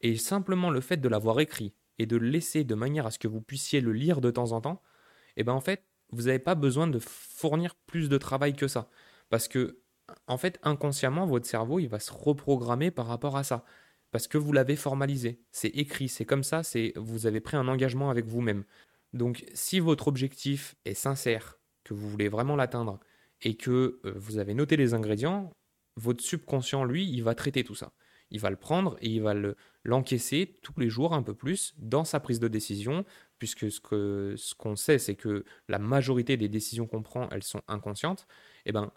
et 0.01 0.17
simplement 0.17 0.69
le 0.69 0.81
fait 0.81 0.97
de 0.97 1.07
l'avoir 1.07 1.39
écrit 1.39 1.73
et 1.99 2.05
de 2.05 2.17
le 2.17 2.27
laisser 2.27 2.63
de 2.63 2.75
manière 2.75 3.05
à 3.05 3.11
ce 3.11 3.19
que 3.19 3.27
vous 3.27 3.41
puissiez 3.41 3.81
le 3.81 3.93
lire 3.93 4.21
de 4.21 4.31
temps 4.31 4.51
en 4.51 4.61
temps, 4.61 4.81
et 5.37 5.41
eh 5.41 5.43
ben 5.43 5.53
en 5.53 5.61
fait, 5.61 5.85
vous 6.11 6.23
n'avez 6.23 6.39
pas 6.39 6.55
besoin 6.55 6.87
de 6.87 6.99
fournir 6.99 7.75
plus 7.75 8.09
de 8.09 8.17
travail 8.17 8.53
que 8.53 8.67
ça. 8.67 8.89
Parce 9.29 9.47
que, 9.47 9.79
en 10.27 10.37
fait, 10.37 10.59
inconsciemment, 10.63 11.25
votre 11.25 11.45
cerveau, 11.45 11.79
il 11.79 11.87
va 11.87 11.99
se 11.99 12.11
reprogrammer 12.11 12.91
par 12.91 13.07
rapport 13.07 13.37
à 13.37 13.43
ça. 13.43 13.63
Parce 14.11 14.27
que 14.27 14.37
vous 14.37 14.51
l'avez 14.51 14.75
formalisé. 14.75 15.41
C'est 15.51 15.69
écrit, 15.69 16.09
c'est 16.09 16.25
comme 16.25 16.43
ça, 16.43 16.63
c'est 16.63 16.91
vous 16.97 17.27
avez 17.27 17.39
pris 17.39 17.55
un 17.55 17.67
engagement 17.69 18.09
avec 18.09 18.25
vous-même. 18.25 18.65
Donc, 19.13 19.45
si 19.53 19.79
votre 19.79 20.09
objectif 20.09 20.75
est 20.83 20.93
sincère, 20.95 21.60
que 21.83 21.93
vous 21.93 22.09
voulez 22.09 22.29
vraiment 22.29 22.55
l'atteindre 22.55 22.99
et 23.41 23.55
que 23.55 23.99
euh, 24.05 24.13
vous 24.15 24.37
avez 24.37 24.53
noté 24.53 24.77
les 24.77 24.93
ingrédients, 24.93 25.51
votre 25.95 26.23
subconscient, 26.23 26.83
lui, 26.83 27.07
il 27.09 27.23
va 27.23 27.35
traiter 27.35 27.63
tout 27.63 27.75
ça. 27.75 27.93
Il 28.29 28.39
va 28.39 28.49
le 28.49 28.55
prendre 28.55 28.97
et 29.01 29.09
il 29.09 29.21
va 29.21 29.33
l'encaisser 29.83 30.57
tous 30.63 30.79
les 30.79 30.89
jours 30.89 31.13
un 31.13 31.21
peu 31.21 31.33
plus 31.33 31.73
dans 31.77 32.05
sa 32.05 32.19
prise 32.21 32.39
de 32.39 32.47
décision, 32.47 33.03
puisque 33.39 33.69
ce 33.69 34.55
qu'on 34.55 34.75
sait, 34.77 34.99
c'est 34.99 35.15
que 35.15 35.43
la 35.67 35.79
majorité 35.79 36.37
des 36.37 36.47
décisions 36.47 36.87
qu'on 36.87 37.03
prend, 37.03 37.27
elles 37.31 37.43
sont 37.43 37.61
inconscientes. 37.67 38.27
Et 38.65 38.69
eh 38.69 38.71
ben, 38.71 38.91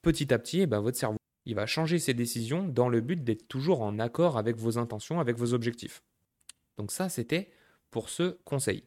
petit 0.00 0.32
à 0.32 0.38
petit, 0.38 0.60
et 0.60 0.62
eh 0.62 0.66
ben, 0.66 0.80
votre 0.80 0.96
cerveau, 0.96 1.18
il 1.44 1.54
va 1.54 1.66
changer 1.66 1.98
ses 1.98 2.14
décisions 2.14 2.66
dans 2.66 2.88
le 2.88 3.02
but 3.02 3.22
d'être 3.22 3.48
toujours 3.48 3.82
en 3.82 3.98
accord 3.98 4.38
avec 4.38 4.56
vos 4.56 4.78
intentions, 4.78 5.20
avec 5.20 5.36
vos 5.36 5.52
objectifs. 5.52 6.02
Donc 6.78 6.90
ça, 6.90 7.10
c'était 7.10 7.50
pour 7.90 8.08
ce 8.08 8.38
conseil. 8.44 8.84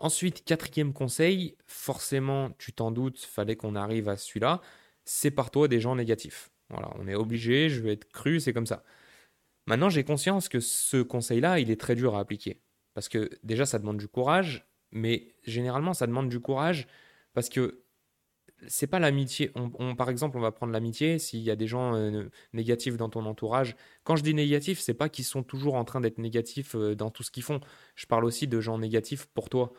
Ensuite, 0.00 0.44
quatrième 0.44 0.94
conseil, 0.94 1.56
forcément, 1.66 2.50
tu 2.58 2.72
t'en 2.72 2.90
doutes, 2.90 3.20
fallait 3.20 3.56
qu'on 3.56 3.76
arrive 3.76 4.08
à 4.08 4.16
celui-là, 4.16 4.62
c'est 5.04 5.30
par 5.30 5.50
toi 5.50 5.68
des 5.68 5.78
gens 5.78 5.94
négatifs. 5.94 6.50
Voilà, 6.70 6.90
on 6.98 7.06
est 7.06 7.14
obligé, 7.14 7.68
je 7.68 7.82
vais 7.82 7.92
être 7.92 8.10
cru, 8.10 8.40
c'est 8.40 8.54
comme 8.54 8.66
ça. 8.66 8.82
Maintenant, 9.66 9.90
j'ai 9.90 10.02
conscience 10.04 10.48
que 10.48 10.58
ce 10.58 11.02
conseil-là, 11.02 11.58
il 11.60 11.70
est 11.70 11.80
très 11.80 11.94
dur 11.94 12.16
à 12.16 12.20
appliquer. 12.20 12.62
Parce 12.94 13.08
que 13.10 13.30
déjà, 13.42 13.66
ça 13.66 13.78
demande 13.78 13.98
du 13.98 14.08
courage, 14.08 14.66
mais 14.90 15.34
généralement, 15.44 15.94
ça 15.94 16.06
demande 16.06 16.30
du 16.30 16.40
courage 16.40 16.86
parce 17.34 17.50
que 17.50 17.84
c'est 18.68 18.86
pas 18.86 18.98
l'amitié. 18.98 19.52
Par 19.96 20.10
exemple, 20.10 20.36
on 20.36 20.40
va 20.40 20.52
prendre 20.52 20.72
l'amitié. 20.72 21.18
S'il 21.18 21.40
y 21.40 21.50
a 21.50 21.56
des 21.56 21.66
gens 21.66 21.94
euh, 21.94 22.28
négatifs 22.52 22.96
dans 22.96 23.08
ton 23.08 23.24
entourage, 23.26 23.76
quand 24.04 24.16
je 24.16 24.22
dis 24.22 24.34
négatifs, 24.34 24.80
c'est 24.80 24.94
pas 24.94 25.08
qu'ils 25.08 25.24
sont 25.24 25.42
toujours 25.42 25.74
en 25.74 25.84
train 25.84 26.00
d'être 26.00 26.18
négatifs 26.18 26.74
euh, 26.74 26.94
dans 26.94 27.10
tout 27.10 27.22
ce 27.22 27.30
qu'ils 27.30 27.42
font. 27.42 27.60
Je 27.94 28.06
parle 28.06 28.24
aussi 28.24 28.48
de 28.48 28.60
gens 28.60 28.78
négatifs 28.78 29.26
pour 29.26 29.48
toi. 29.48 29.72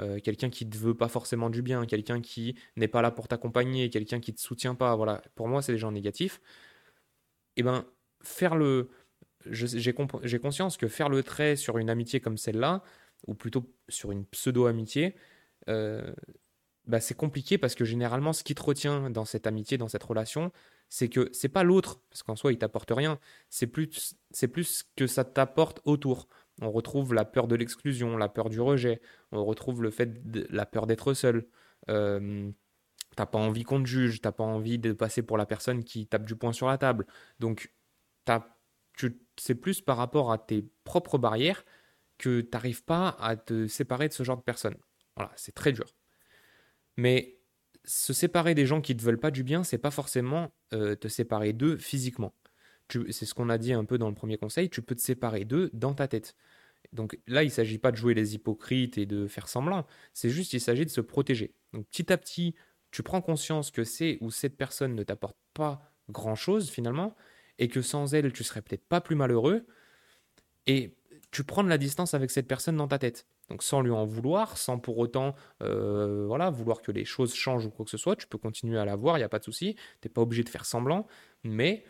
Euh, 0.00 0.18
quelqu'un 0.20 0.50
qui 0.50 0.66
ne 0.66 0.70
te 0.70 0.76
veut 0.76 0.94
pas 0.96 1.08
forcément 1.08 1.48
du 1.48 1.62
bien, 1.62 1.86
quelqu'un 1.86 2.20
qui 2.20 2.56
n'est 2.76 2.88
pas 2.88 3.02
là 3.02 3.10
pour 3.10 3.28
t'accompagner, 3.28 3.88
quelqu'un 3.88 4.20
qui 4.20 4.32
ne 4.32 4.36
te 4.36 4.40
soutient 4.40 4.74
pas, 4.74 4.96
voilà, 4.96 5.22
pour 5.36 5.48
moi 5.48 5.62
c'est 5.62 5.72
des 5.72 5.78
gens 5.78 5.92
négatifs, 5.92 6.40
et 7.56 7.60
eh 7.60 7.62
ben 7.62 7.86
faire 8.20 8.56
le... 8.56 8.90
J'ai 9.48 9.92
conscience 9.92 10.76
que 10.76 10.88
faire 10.88 11.08
le 11.08 11.22
trait 11.22 11.54
sur 11.56 11.78
une 11.78 11.88
amitié 11.88 12.20
comme 12.20 12.36
celle-là, 12.36 12.82
ou 13.28 13.34
plutôt 13.34 13.72
sur 13.88 14.10
une 14.10 14.26
pseudo-amitié, 14.26 15.14
euh, 15.68 16.12
bah 16.86 17.00
c'est 17.00 17.14
compliqué 17.14 17.56
parce 17.58 17.74
que 17.74 17.84
généralement 17.84 18.32
ce 18.32 18.44
qui 18.44 18.54
te 18.54 18.62
retient 18.62 19.10
dans 19.10 19.24
cette 19.24 19.46
amitié, 19.46 19.78
dans 19.78 19.88
cette 19.88 20.02
relation, 20.02 20.52
c'est 20.88 21.08
que 21.08 21.30
c'est 21.32 21.48
pas 21.48 21.62
l'autre, 21.62 22.00
parce 22.10 22.22
qu'en 22.24 22.36
soi 22.36 22.52
il 22.52 22.58
t'apporte 22.58 22.90
rien, 22.90 23.18
c'est 23.50 23.66
plus, 23.68 24.16
c'est 24.32 24.48
plus 24.48 24.84
que 24.96 25.06
ça 25.06 25.24
t'apporte 25.24 25.80
autour. 25.84 26.28
On 26.62 26.70
retrouve 26.70 27.12
la 27.12 27.24
peur 27.24 27.48
de 27.48 27.54
l'exclusion, 27.54 28.16
la 28.16 28.28
peur 28.28 28.48
du 28.48 28.60
rejet, 28.60 29.00
on 29.32 29.44
retrouve 29.44 29.82
le 29.82 29.90
fait 29.90 30.10
la 30.50 30.64
peur 30.64 30.86
d'être 30.86 31.12
seul, 31.12 31.46
euh, 31.90 32.50
t'as 33.14 33.26
pas 33.26 33.38
envie 33.38 33.64
qu'on 33.64 33.82
te 33.82 33.88
juge, 33.88 34.20
t'as 34.20 34.32
pas 34.32 34.44
envie 34.44 34.78
de 34.78 34.92
passer 34.92 35.22
pour 35.22 35.36
la 35.36 35.46
personne 35.46 35.84
qui 35.84 36.06
tape 36.06 36.24
du 36.24 36.34
poing 36.34 36.52
sur 36.52 36.68
la 36.68 36.78
table. 36.78 37.06
Donc, 37.40 37.72
c'est 39.38 39.54
plus 39.54 39.80
par 39.80 39.96
rapport 39.96 40.32
à 40.32 40.38
tes 40.38 40.64
propres 40.84 41.18
barrières 41.18 41.64
que 42.18 42.40
tu 42.40 42.48
n'arrives 42.52 42.84
pas 42.84 43.10
à 43.20 43.36
te 43.36 43.66
séparer 43.66 44.08
de 44.08 44.14
ce 44.14 44.22
genre 44.22 44.38
de 44.38 44.42
personnes. 44.42 44.76
Voilà, 45.16 45.32
c'est 45.36 45.54
très 45.54 45.72
dur. 45.72 45.94
Mais 46.96 47.38
se 47.84 48.12
séparer 48.12 48.54
des 48.54 48.66
gens 48.66 48.80
qui 48.80 48.96
te 48.96 49.02
veulent 49.02 49.20
pas 49.20 49.30
du 49.30 49.42
bien, 49.42 49.64
c'est 49.64 49.78
pas 49.78 49.90
forcément 49.90 50.50
euh, 50.72 50.96
te 50.96 51.08
séparer 51.08 51.52
d'eux 51.52 51.76
physiquement. 51.76 52.34
C'est 52.90 53.26
ce 53.26 53.34
qu'on 53.34 53.48
a 53.48 53.58
dit 53.58 53.72
un 53.72 53.84
peu 53.84 53.98
dans 53.98 54.08
le 54.08 54.14
premier 54.14 54.38
conseil, 54.38 54.70
tu 54.70 54.82
peux 54.82 54.94
te 54.94 55.00
séparer 55.00 55.44
d'eux 55.44 55.70
dans 55.72 55.94
ta 55.94 56.08
tête. 56.08 56.36
Donc 56.92 57.18
là, 57.26 57.42
il 57.42 57.46
ne 57.46 57.52
s'agit 57.52 57.78
pas 57.78 57.90
de 57.90 57.96
jouer 57.96 58.14
les 58.14 58.34
hypocrites 58.34 58.96
et 58.98 59.06
de 59.06 59.26
faire 59.26 59.48
semblant, 59.48 59.86
c'est 60.12 60.30
juste 60.30 60.52
il 60.52 60.60
s'agit 60.60 60.84
de 60.84 60.90
se 60.90 61.00
protéger. 61.00 61.52
Donc 61.72 61.86
petit 61.86 62.12
à 62.12 62.16
petit, 62.16 62.54
tu 62.90 63.02
prends 63.02 63.20
conscience 63.20 63.70
que 63.70 63.84
c'est 63.84 64.18
ou 64.20 64.30
cette 64.30 64.56
personne 64.56 64.94
ne 64.94 65.02
t'apporte 65.02 65.36
pas 65.52 65.92
grand-chose 66.08 66.70
finalement, 66.70 67.16
et 67.58 67.68
que 67.68 67.82
sans 67.82 68.14
elle, 68.14 68.32
tu 68.32 68.44
serais 68.44 68.62
peut-être 68.62 68.86
pas 68.86 69.00
plus 69.00 69.16
malheureux, 69.16 69.66
et 70.66 70.94
tu 71.30 71.44
prends 71.44 71.64
de 71.64 71.68
la 71.68 71.78
distance 71.78 72.14
avec 72.14 72.30
cette 72.30 72.46
personne 72.46 72.76
dans 72.76 72.88
ta 72.88 72.98
tête. 72.98 73.26
Donc 73.48 73.62
sans 73.62 73.80
lui 73.80 73.90
en 73.90 74.04
vouloir, 74.04 74.56
sans 74.58 74.78
pour 74.78 74.98
autant 74.98 75.34
euh, 75.62 76.24
voilà, 76.26 76.50
vouloir 76.50 76.82
que 76.82 76.90
les 76.90 77.04
choses 77.04 77.34
changent 77.34 77.66
ou 77.66 77.70
quoi 77.70 77.84
que 77.84 77.90
ce 77.90 77.96
soit, 77.96 78.16
tu 78.16 78.26
peux 78.26 78.38
continuer 78.38 78.78
à 78.78 78.84
la 78.84 78.96
voir, 78.96 79.16
il 79.16 79.20
n'y 79.20 79.24
a 79.24 79.28
pas 79.28 79.38
de 79.38 79.44
souci, 79.44 79.74
tu 80.00 80.08
n'es 80.08 80.12
pas 80.12 80.20
obligé 80.20 80.42
de 80.42 80.48
faire 80.48 80.64
semblant, 80.64 81.06
mais 81.44 81.84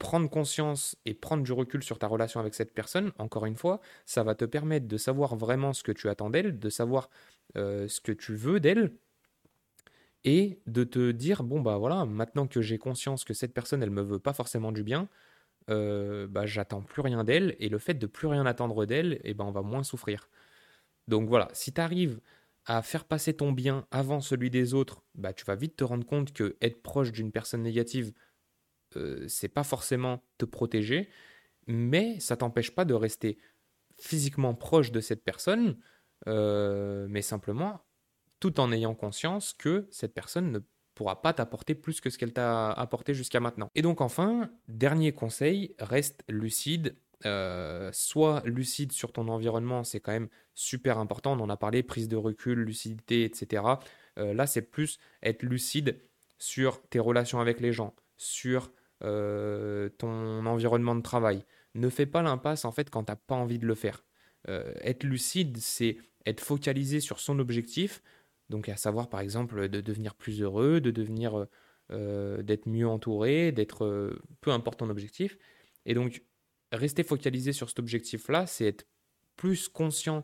prendre 0.00 0.28
conscience 0.30 0.96
et 1.04 1.14
prendre 1.14 1.44
du 1.44 1.52
recul 1.52 1.84
sur 1.84 1.98
ta 1.98 2.08
relation 2.08 2.40
avec 2.40 2.54
cette 2.54 2.72
personne, 2.74 3.12
encore 3.18 3.46
une 3.46 3.54
fois, 3.54 3.80
ça 4.06 4.24
va 4.24 4.34
te 4.34 4.46
permettre 4.46 4.88
de 4.88 4.96
savoir 4.96 5.36
vraiment 5.36 5.72
ce 5.74 5.82
que 5.84 5.92
tu 5.92 6.08
attends 6.08 6.30
d'elle, 6.30 6.58
de 6.58 6.70
savoir 6.70 7.10
euh, 7.56 7.86
ce 7.86 8.00
que 8.00 8.10
tu 8.12 8.34
veux 8.34 8.60
d'elle, 8.60 8.92
et 10.24 10.60
de 10.66 10.84
te 10.84 11.12
dire, 11.12 11.42
bon 11.44 11.60
bah 11.60 11.76
voilà, 11.78 12.04
maintenant 12.06 12.46
que 12.46 12.60
j'ai 12.62 12.78
conscience 12.78 13.24
que 13.24 13.34
cette 13.34 13.54
personne, 13.54 13.82
elle 13.82 13.90
me 13.90 14.02
veut 14.02 14.18
pas 14.18 14.32
forcément 14.32 14.72
du 14.72 14.82
bien, 14.82 15.08
euh, 15.70 16.26
bah 16.26 16.46
j'attends 16.46 16.82
plus 16.82 17.02
rien 17.02 17.22
d'elle, 17.24 17.56
et 17.58 17.68
le 17.68 17.78
fait 17.78 17.94
de 17.94 18.06
plus 18.06 18.26
rien 18.26 18.46
attendre 18.46 18.86
d'elle, 18.86 19.14
et 19.14 19.20
eh 19.26 19.34
ben 19.34 19.44
on 19.44 19.52
va 19.52 19.62
moins 19.62 19.82
souffrir. 19.84 20.28
Donc 21.08 21.28
voilà, 21.28 21.48
si 21.52 21.72
tu 21.72 21.80
arrives 21.80 22.20
à 22.66 22.82
faire 22.82 23.04
passer 23.04 23.34
ton 23.34 23.52
bien 23.52 23.86
avant 23.90 24.20
celui 24.20 24.50
des 24.50 24.74
autres, 24.74 25.02
bah 25.14 25.32
tu 25.34 25.44
vas 25.44 25.56
vite 25.56 25.76
te 25.76 25.84
rendre 25.84 26.06
compte 26.06 26.32
que 26.32 26.56
être 26.62 26.82
proche 26.82 27.12
d'une 27.12 27.32
personne 27.32 27.62
négative, 27.62 28.12
euh, 28.96 29.26
c'est 29.28 29.48
pas 29.48 29.64
forcément 29.64 30.22
te 30.38 30.44
protéger, 30.44 31.08
mais 31.66 32.18
ça 32.20 32.36
t'empêche 32.36 32.74
pas 32.74 32.84
de 32.84 32.94
rester 32.94 33.38
physiquement 33.98 34.54
proche 34.54 34.92
de 34.92 35.00
cette 35.00 35.24
personne, 35.24 35.78
euh, 36.26 37.06
mais 37.08 37.22
simplement 37.22 37.80
tout 38.40 38.58
en 38.58 38.72
ayant 38.72 38.94
conscience 38.94 39.52
que 39.52 39.86
cette 39.90 40.14
personne 40.14 40.50
ne 40.50 40.60
pourra 40.94 41.20
pas 41.20 41.34
t'apporter 41.34 41.74
plus 41.74 42.00
que 42.00 42.08
ce 42.08 42.16
qu'elle 42.18 42.32
t'a 42.32 42.72
apporté 42.72 43.12
jusqu'à 43.12 43.38
maintenant. 43.38 43.70
Et 43.74 43.82
donc 43.82 44.00
enfin, 44.00 44.50
dernier 44.68 45.12
conseil, 45.12 45.74
reste 45.78 46.24
lucide 46.28 46.96
euh, 47.26 47.90
soit 47.92 48.42
lucide 48.46 48.92
sur 48.92 49.12
ton 49.12 49.28
environnement, 49.28 49.84
c'est 49.84 50.00
quand 50.00 50.12
même 50.12 50.28
super 50.54 50.98
important. 50.98 51.38
On 51.38 51.40
en 51.44 51.50
a 51.50 51.56
parlé, 51.56 51.82
prise 51.82 52.08
de 52.08 52.16
recul, 52.16 52.60
lucidité, 52.60 53.24
etc. 53.24 53.62
Euh, 54.18 54.32
là, 54.32 54.46
c'est 54.46 54.62
plus 54.62 54.98
être 55.22 55.42
lucide 55.42 56.00
sur 56.38 56.80
tes 56.88 56.98
relations 56.98 57.40
avec 57.40 57.60
les 57.60 57.72
gens, 57.72 57.94
sur 58.16 58.72
euh, 59.02 59.88
ton 59.98 60.44
environnement 60.46 60.94
de 60.94 61.02
travail. 61.02 61.44
Ne 61.74 61.88
fais 61.88 62.06
pas 62.06 62.22
l'impasse 62.22 62.64
en 62.64 62.72
fait 62.72 62.90
quand 62.90 63.04
tu 63.04 63.12
n'as 63.12 63.16
pas 63.16 63.34
envie 63.34 63.58
de 63.58 63.66
le 63.66 63.74
faire. 63.74 64.04
être 64.48 65.04
lucide, 65.04 65.58
c'est 65.58 65.98
être 66.26 66.40
focalisé 66.40 67.00
sur 67.00 67.20
son 67.20 67.38
objectif, 67.38 68.02
donc 68.48 68.68
à 68.68 68.76
savoir 68.76 69.08
par 69.08 69.20
exemple 69.20 69.68
de 69.68 69.80
devenir 69.80 70.14
plus 70.14 70.42
heureux, 70.42 70.80
de 70.80 70.90
devenir 70.90 71.46
d'être 71.90 72.66
mieux 72.68 72.88
entouré, 72.88 73.52
d'être 73.52 74.12
peu 74.40 74.50
importe 74.50 74.80
ton 74.80 74.90
objectif. 74.90 75.38
Et 75.86 75.94
donc 75.94 76.22
rester 76.72 77.02
focalisé 77.02 77.52
sur 77.52 77.68
cet 77.68 77.78
objectif-là, 77.78 78.46
c'est 78.46 78.66
être 78.66 78.86
plus 79.36 79.68
conscient 79.68 80.22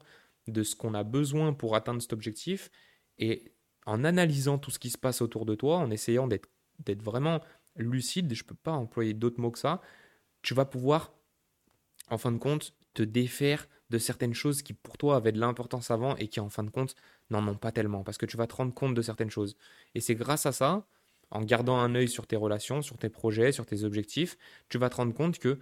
de 0.48 0.62
ce 0.62 0.76
qu'on 0.76 0.94
a 0.94 1.02
besoin 1.02 1.52
pour 1.52 1.74
atteindre 1.74 2.00
cet 2.00 2.12
objectif 2.12 2.70
et 3.18 3.52
en 3.86 4.04
analysant 4.04 4.58
tout 4.58 4.70
ce 4.70 4.78
qui 4.78 4.90
se 4.90 4.98
passe 4.98 5.22
autour 5.22 5.46
de 5.46 5.54
toi, 5.54 5.78
en 5.78 5.90
essayant 5.90 6.26
d'être 6.26 7.02
vraiment 7.02 7.40
lucide, 7.76 8.32
je 8.34 8.42
ne 8.42 8.48
peux 8.48 8.54
pas 8.54 8.72
employer 8.72 9.14
d'autres 9.14 9.40
mots 9.40 9.50
que 9.50 9.58
ça, 9.58 9.80
tu 10.42 10.54
vas 10.54 10.64
pouvoir, 10.64 11.12
en 12.10 12.18
fin 12.18 12.32
de 12.32 12.38
compte, 12.38 12.74
te 12.94 13.02
défaire 13.02 13.68
de 13.90 13.98
certaines 13.98 14.34
choses 14.34 14.62
qui 14.62 14.72
pour 14.72 14.98
toi 14.98 15.16
avaient 15.16 15.32
de 15.32 15.38
l'importance 15.38 15.90
avant 15.90 16.16
et 16.16 16.28
qui 16.28 16.40
en 16.40 16.48
fin 16.48 16.64
de 16.64 16.70
compte 16.70 16.94
n'en 17.30 17.46
ont 17.46 17.56
pas 17.56 17.72
tellement, 17.72 18.02
parce 18.02 18.18
que 18.18 18.26
tu 18.26 18.36
vas 18.36 18.46
te 18.46 18.54
rendre 18.54 18.74
compte 18.74 18.94
de 18.94 19.02
certaines 19.02 19.30
choses. 19.30 19.56
Et 19.94 20.00
c'est 20.00 20.14
grâce 20.14 20.46
à 20.46 20.52
ça, 20.52 20.86
en 21.30 21.42
gardant 21.42 21.78
un 21.78 21.94
œil 21.94 22.08
sur 22.08 22.26
tes 22.26 22.36
relations, 22.36 22.82
sur 22.82 22.98
tes 22.98 23.08
projets, 23.08 23.52
sur 23.52 23.66
tes 23.66 23.84
objectifs, 23.84 24.36
tu 24.68 24.78
vas 24.78 24.90
te 24.90 24.96
rendre 24.96 25.14
compte 25.14 25.38
que 25.38 25.58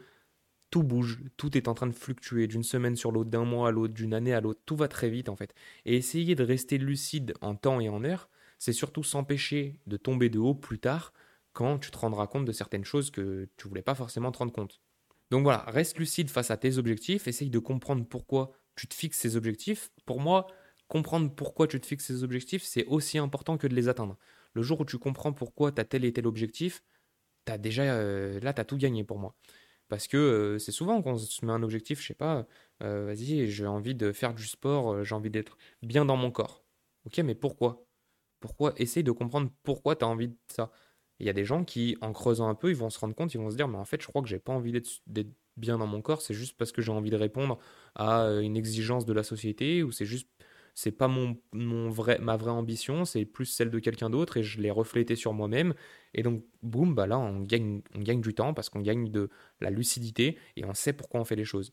tout 0.71 0.83
bouge, 0.83 1.21
tout 1.37 1.57
est 1.57 1.69
en 1.69 1.75
train 1.75 1.87
de 1.87 1.93
fluctuer 1.93 2.47
d'une 2.47 2.65
semaine 2.65 2.97
sur 2.97 3.13
l'autre, 3.13 3.31
d'un 3.31 3.45
mois 3.45 3.69
à 3.69 3.71
l'autre, 3.71 3.95
d'une 3.95 4.13
année 4.13 4.35
à 4.35 4.41
l'autre, 4.41 4.61
tout 4.67 4.77
va 4.77 4.89
très 4.89 5.09
vite 5.09 5.29
en 5.29 5.37
fait. 5.37 5.55
Et 5.85 5.97
essayer 5.97 6.35
de 6.35 6.43
rester 6.43 6.79
lucide 6.79 7.35
en 7.41 7.55
temps 7.55 7.81
et 7.81 7.89
en 7.89 8.05
heure, 8.05 8.29
c'est 8.59 8.73
surtout 8.73 9.03
s'empêcher 9.03 9.79
de 9.87 9.97
tomber 9.97 10.31
de 10.31 10.39
haut 10.39 10.55
plus 10.55 10.79
tard 10.79 11.13
quand 11.55 11.79
tu 11.79 11.91
te 11.91 11.97
rendras 11.97 12.27
compte 12.27 12.45
de 12.45 12.53
certaines 12.53 12.85
choses 12.85 13.11
que 13.11 13.49
tu 13.57 13.69
voulais 13.69 13.83
pas 13.83 13.95
forcément 13.95 14.31
te 14.31 14.39
rendre 14.39 14.53
compte. 14.53 14.81
Donc 15.31 15.45
voilà, 15.45 15.65
reste 15.69 15.99
lucide 15.99 16.29
face 16.31 16.51
à 16.51 16.57
tes 16.59 16.77
objectifs, 16.77 17.27
essaye 17.27 17.49
de 17.51 17.59
comprendre 17.59 18.05
pourquoi 18.07 18.53
tu 18.77 18.87
te 18.87 18.95
fixes 18.95 19.19
ces 19.19 19.37
objectifs. 19.37 19.91
Pour 20.05 20.21
moi, 20.21 20.47
comprendre 20.89 21.35
pourquoi 21.35 21.67
tu 21.67 21.81
te 21.81 21.87
fixes 21.87 22.07
ces 22.07 22.23
objectifs, 22.23 22.63
c'est 22.65 22.85
aussi 22.87 23.19
important 23.19 23.57
que 23.57 23.67
de 23.67 23.75
les 23.75 23.89
atteindre. 23.89 24.19
Le 24.53 24.63
jour 24.63 24.81
où 24.81 24.85
tu 24.85 24.99
comprends 24.99 25.33
pourquoi 25.33 25.73
tu 25.73 25.81
as 25.81 25.85
tel 25.85 26.05
et 26.05 26.13
tel 26.13 26.27
objectif, 26.27 26.83
as 27.47 27.59
déjà, 27.59 27.83
euh, 27.83 28.41
là, 28.41 28.53
tu 28.53 28.61
as 28.61 28.65
tout 28.65 28.77
gagné 28.77 29.05
pour 29.05 29.19
moi. 29.19 29.35
Parce 29.89 30.09
que 30.09 30.17
euh, 30.17 30.59
c'est 30.59 30.73
souvent 30.73 31.03
qu'on 31.03 31.19
se 31.19 31.45
met 31.45 31.53
un 31.53 31.63
objectif, 31.63 32.01
je 32.01 32.09
sais 32.09 32.15
pas, 32.15 32.47
euh, 32.83 33.07
vas-y, 33.07 33.51
j'ai 33.51 33.67
envie 33.67 33.95
de 33.95 34.13
faire 34.13 34.35
du 34.35 34.47
sport, 34.47 35.05
j'ai 35.05 35.15
envie 35.15 35.31
d'être 35.31 35.57
bien 35.83 36.05
dans 36.05 36.17
mon 36.17 36.31
corps. 36.31 36.65
Ok, 37.07 37.19
mais 37.19 37.35
pourquoi? 37.35 37.87
Pourquoi? 38.41 38.75
Essaye 38.77 39.05
de 39.05 39.13
comprendre 39.13 39.51
pourquoi 39.63 39.97
tu 39.97 40.05
as 40.05 40.09
envie 40.09 40.29
de 40.29 40.37
ça. 40.49 40.71
Il 41.21 41.27
y 41.27 41.31
a 41.31 41.33
des 41.33 41.45
gens 41.45 41.65
qui, 41.65 41.97
en 42.01 42.13
creusant 42.13 42.49
un 42.49 42.55
peu, 42.55 42.71
ils 42.71 42.77
vont 42.77 42.91
se 42.91 42.99
rendre 42.99 43.15
compte, 43.15 43.35
ils 43.35 43.39
vont 43.39 43.51
se 43.51 43.57
dire, 43.57 43.69
mais 43.69 43.79
en 43.79 43.85
fait, 43.85 44.03
je 44.03 44.09
crois 44.09 44.23
que 44.23 44.29
j'ai 44.29 44.39
pas 44.39 44.53
envie 44.53 44.73
d'être 44.73 45.29
bien 45.57 45.79
dans 45.79 45.87
mon 45.87 46.03
corps, 46.03 46.23
c'est 46.23 46.35
juste 46.35 46.57
parce 46.59 46.73
que 46.73 46.83
j'ai 46.83 46.91
envie 46.93 47.11
de 47.11 47.17
répondre 47.17 47.59
à 47.95 48.27
une 48.43 48.57
exigence 48.57 49.07
de 49.07 49.13
la 49.13 49.23
société, 49.23 49.83
ou 49.83 49.93
c'est 49.93 50.07
juste 50.07 50.29
c'est 50.75 50.91
pas 50.93 51.09
mon, 51.09 51.39
vrai, 51.89 52.19
ma 52.19 52.37
vraie 52.37 52.51
ambition, 52.51 53.05
c'est 53.05 53.25
plus 53.25 53.47
celle 53.47 53.71
de 53.71 53.79
quelqu'un 53.79 54.11
d'autre 54.11 54.37
et 54.39 54.43
je 54.43 54.61
l'ai 54.61 54.73
reflété 54.73 55.15
sur 55.15 55.33
moi-même. 55.33 55.73
Et 56.15 56.23
donc, 56.23 56.45
boum, 56.63 56.95
bah 56.95 57.07
là, 57.07 57.19
on 57.19 57.41
gagne, 57.41 57.83
on 57.95 58.01
gagne 58.01 58.21
du 58.21 58.35
temps 58.35 58.55
parce 58.55 58.71
qu'on 58.71 58.81
gagne 58.81 59.11
de 59.11 59.31
la 59.61 59.71
lucidité 59.71 60.37
et 60.57 60.65
on 60.65 60.75
sait 60.75 60.93
pourquoi 60.93 61.21
on 61.21 61.25
fait 61.25 61.37
les 61.37 61.45
choses. 61.45 61.73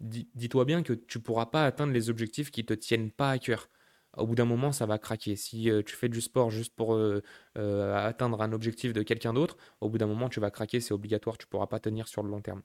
Dis-toi 0.00 0.64
bien 0.64 0.82
que 0.82 0.94
tu 0.94 1.20
pourras 1.20 1.46
pas 1.46 1.66
atteindre 1.66 1.92
les 1.92 2.08
objectifs 2.08 2.50
qui 2.50 2.64
te 2.64 2.72
tiennent 2.72 3.10
pas 3.10 3.30
à 3.32 3.38
cœur. 3.38 3.68
Au 4.16 4.26
bout 4.26 4.34
d'un 4.34 4.44
moment, 4.44 4.72
ça 4.72 4.86
va 4.86 4.98
craquer. 4.98 5.36
Si 5.36 5.70
euh, 5.70 5.82
tu 5.82 5.94
fais 5.94 6.08
du 6.08 6.20
sport 6.20 6.50
juste 6.50 6.74
pour 6.74 6.94
euh, 6.94 7.22
euh, 7.58 7.94
atteindre 7.96 8.42
un 8.42 8.52
objectif 8.52 8.92
de 8.92 9.02
quelqu'un 9.02 9.32
d'autre, 9.32 9.56
au 9.80 9.88
bout 9.88 9.98
d'un 9.98 10.06
moment, 10.06 10.28
tu 10.28 10.40
vas 10.40 10.50
craquer, 10.50 10.80
c'est 10.80 10.94
obligatoire, 10.94 11.38
tu 11.38 11.46
pourras 11.46 11.66
pas 11.68 11.80
tenir 11.80 12.08
sur 12.08 12.22
le 12.22 12.30
long 12.30 12.42
terme. 12.42 12.62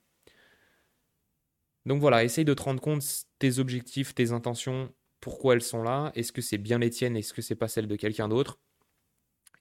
Donc 1.86 2.00
voilà, 2.00 2.24
essaye 2.24 2.44
de 2.44 2.54
te 2.54 2.62
rendre 2.62 2.80
compte 2.80 3.02
tes 3.38 3.58
objectifs, 3.60 4.14
tes 4.14 4.32
intentions, 4.32 4.92
pourquoi 5.20 5.54
elles 5.54 5.62
sont 5.62 5.82
là, 5.82 6.10
est-ce 6.14 6.32
que 6.32 6.42
c'est 6.42 6.58
bien 6.58 6.78
les 6.78 6.90
tiennes, 6.90 7.16
est-ce 7.16 7.32
que 7.32 7.42
c'est 7.42 7.54
pas 7.54 7.68
celle 7.68 7.86
de 7.86 7.96
quelqu'un 7.96 8.28
d'autre? 8.28 8.58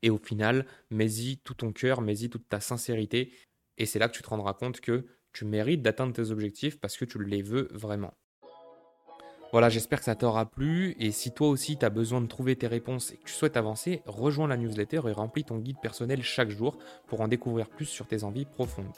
Et 0.01 0.09
au 0.09 0.17
final, 0.17 0.65
mets-y 0.89 1.37
tout 1.39 1.53
ton 1.55 1.71
cœur, 1.71 2.01
mets-y 2.01 2.29
toute 2.29 2.47
ta 2.49 2.59
sincérité. 2.59 3.33
Et 3.77 3.85
c'est 3.85 3.99
là 3.99 4.07
que 4.09 4.15
tu 4.15 4.23
te 4.23 4.29
rendras 4.29 4.53
compte 4.53 4.79
que 4.81 5.05
tu 5.33 5.45
mérites 5.45 5.81
d'atteindre 5.81 6.13
tes 6.13 6.31
objectifs 6.31 6.79
parce 6.79 6.97
que 6.97 7.05
tu 7.05 7.23
les 7.23 7.41
veux 7.41 7.67
vraiment. 7.71 8.15
Voilà, 9.51 9.69
j'espère 9.69 9.99
que 9.99 10.05
ça 10.05 10.15
t'aura 10.15 10.45
plu. 10.45 10.95
Et 10.99 11.11
si 11.11 11.31
toi 11.31 11.47
aussi 11.47 11.77
tu 11.77 11.85
as 11.85 11.89
besoin 11.89 12.21
de 12.21 12.27
trouver 12.27 12.55
tes 12.55 12.67
réponses 12.67 13.11
et 13.11 13.17
que 13.17 13.23
tu 13.23 13.33
souhaites 13.33 13.57
avancer, 13.57 14.01
rejoins 14.05 14.47
la 14.47 14.57
newsletter 14.57 15.01
et 15.07 15.11
remplis 15.11 15.45
ton 15.45 15.59
guide 15.59 15.79
personnel 15.81 16.23
chaque 16.23 16.49
jour 16.49 16.77
pour 17.07 17.21
en 17.21 17.27
découvrir 17.27 17.69
plus 17.69 17.85
sur 17.85 18.07
tes 18.07 18.23
envies 18.23 18.45
profondes. 18.45 18.93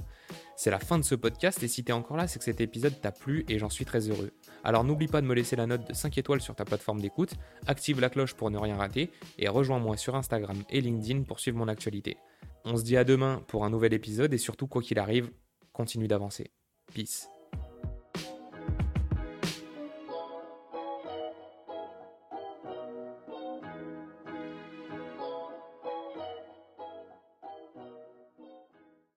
C'est 0.56 0.72
la 0.72 0.80
fin 0.80 0.98
de 0.98 1.04
ce 1.04 1.16
podcast 1.16 1.62
et 1.62 1.68
si 1.68 1.84
tu 1.84 1.92
es 1.92 1.94
encore 1.94 2.18
là, 2.18 2.28
c'est 2.28 2.40
que 2.40 2.46
cet 2.46 2.62
épisode 2.62 3.00
t'a 3.00 3.12
plu 3.12 3.46
et 3.50 3.60
j'en 3.60 3.70
suis 3.70 3.86
très 3.86 4.10
heureux. 4.10 4.32
Alors 4.64 4.84
n'oublie 4.84 5.08
pas 5.08 5.22
de 5.22 5.28
me 5.28 5.36
laisser 5.36 5.56
la 5.56 5.68
note 5.68 5.88
de 5.88 5.94
5 5.94 6.18
étoiles 6.18 6.42
sur 6.42 6.56
ta 6.56 6.66
plateforme 6.66 7.02
d'écoute, 7.02 7.36
active 7.68 8.00
la 8.00 8.10
cloche 8.10 8.34
pour 8.34 8.50
ne 8.50 8.58
rien 8.58 8.78
rater 8.78 9.12
et 9.38 9.50
rejoins-moi 9.50 9.98
sur 9.98 10.16
Instagram 10.16 10.58
et 10.70 10.82
LinkedIn 10.82 11.24
pour 11.24 11.40
suivre 11.40 11.58
mon 11.58 11.68
actualité. 11.68 12.18
On 12.66 12.78
se 12.78 12.84
dit 12.84 12.98
à 12.98 13.04
demain 13.04 13.44
pour 13.48 13.64
un 13.64 13.70
nouvel 13.70 13.94
épisode 13.94 14.34
et 14.34 14.38
surtout 14.38 14.68
quoi 14.68 14.82
qu'il 14.82 15.00
arrive, 15.00 15.30
continue 15.72 16.08
d'avancer. 16.08 16.52
Peace. 16.94 17.37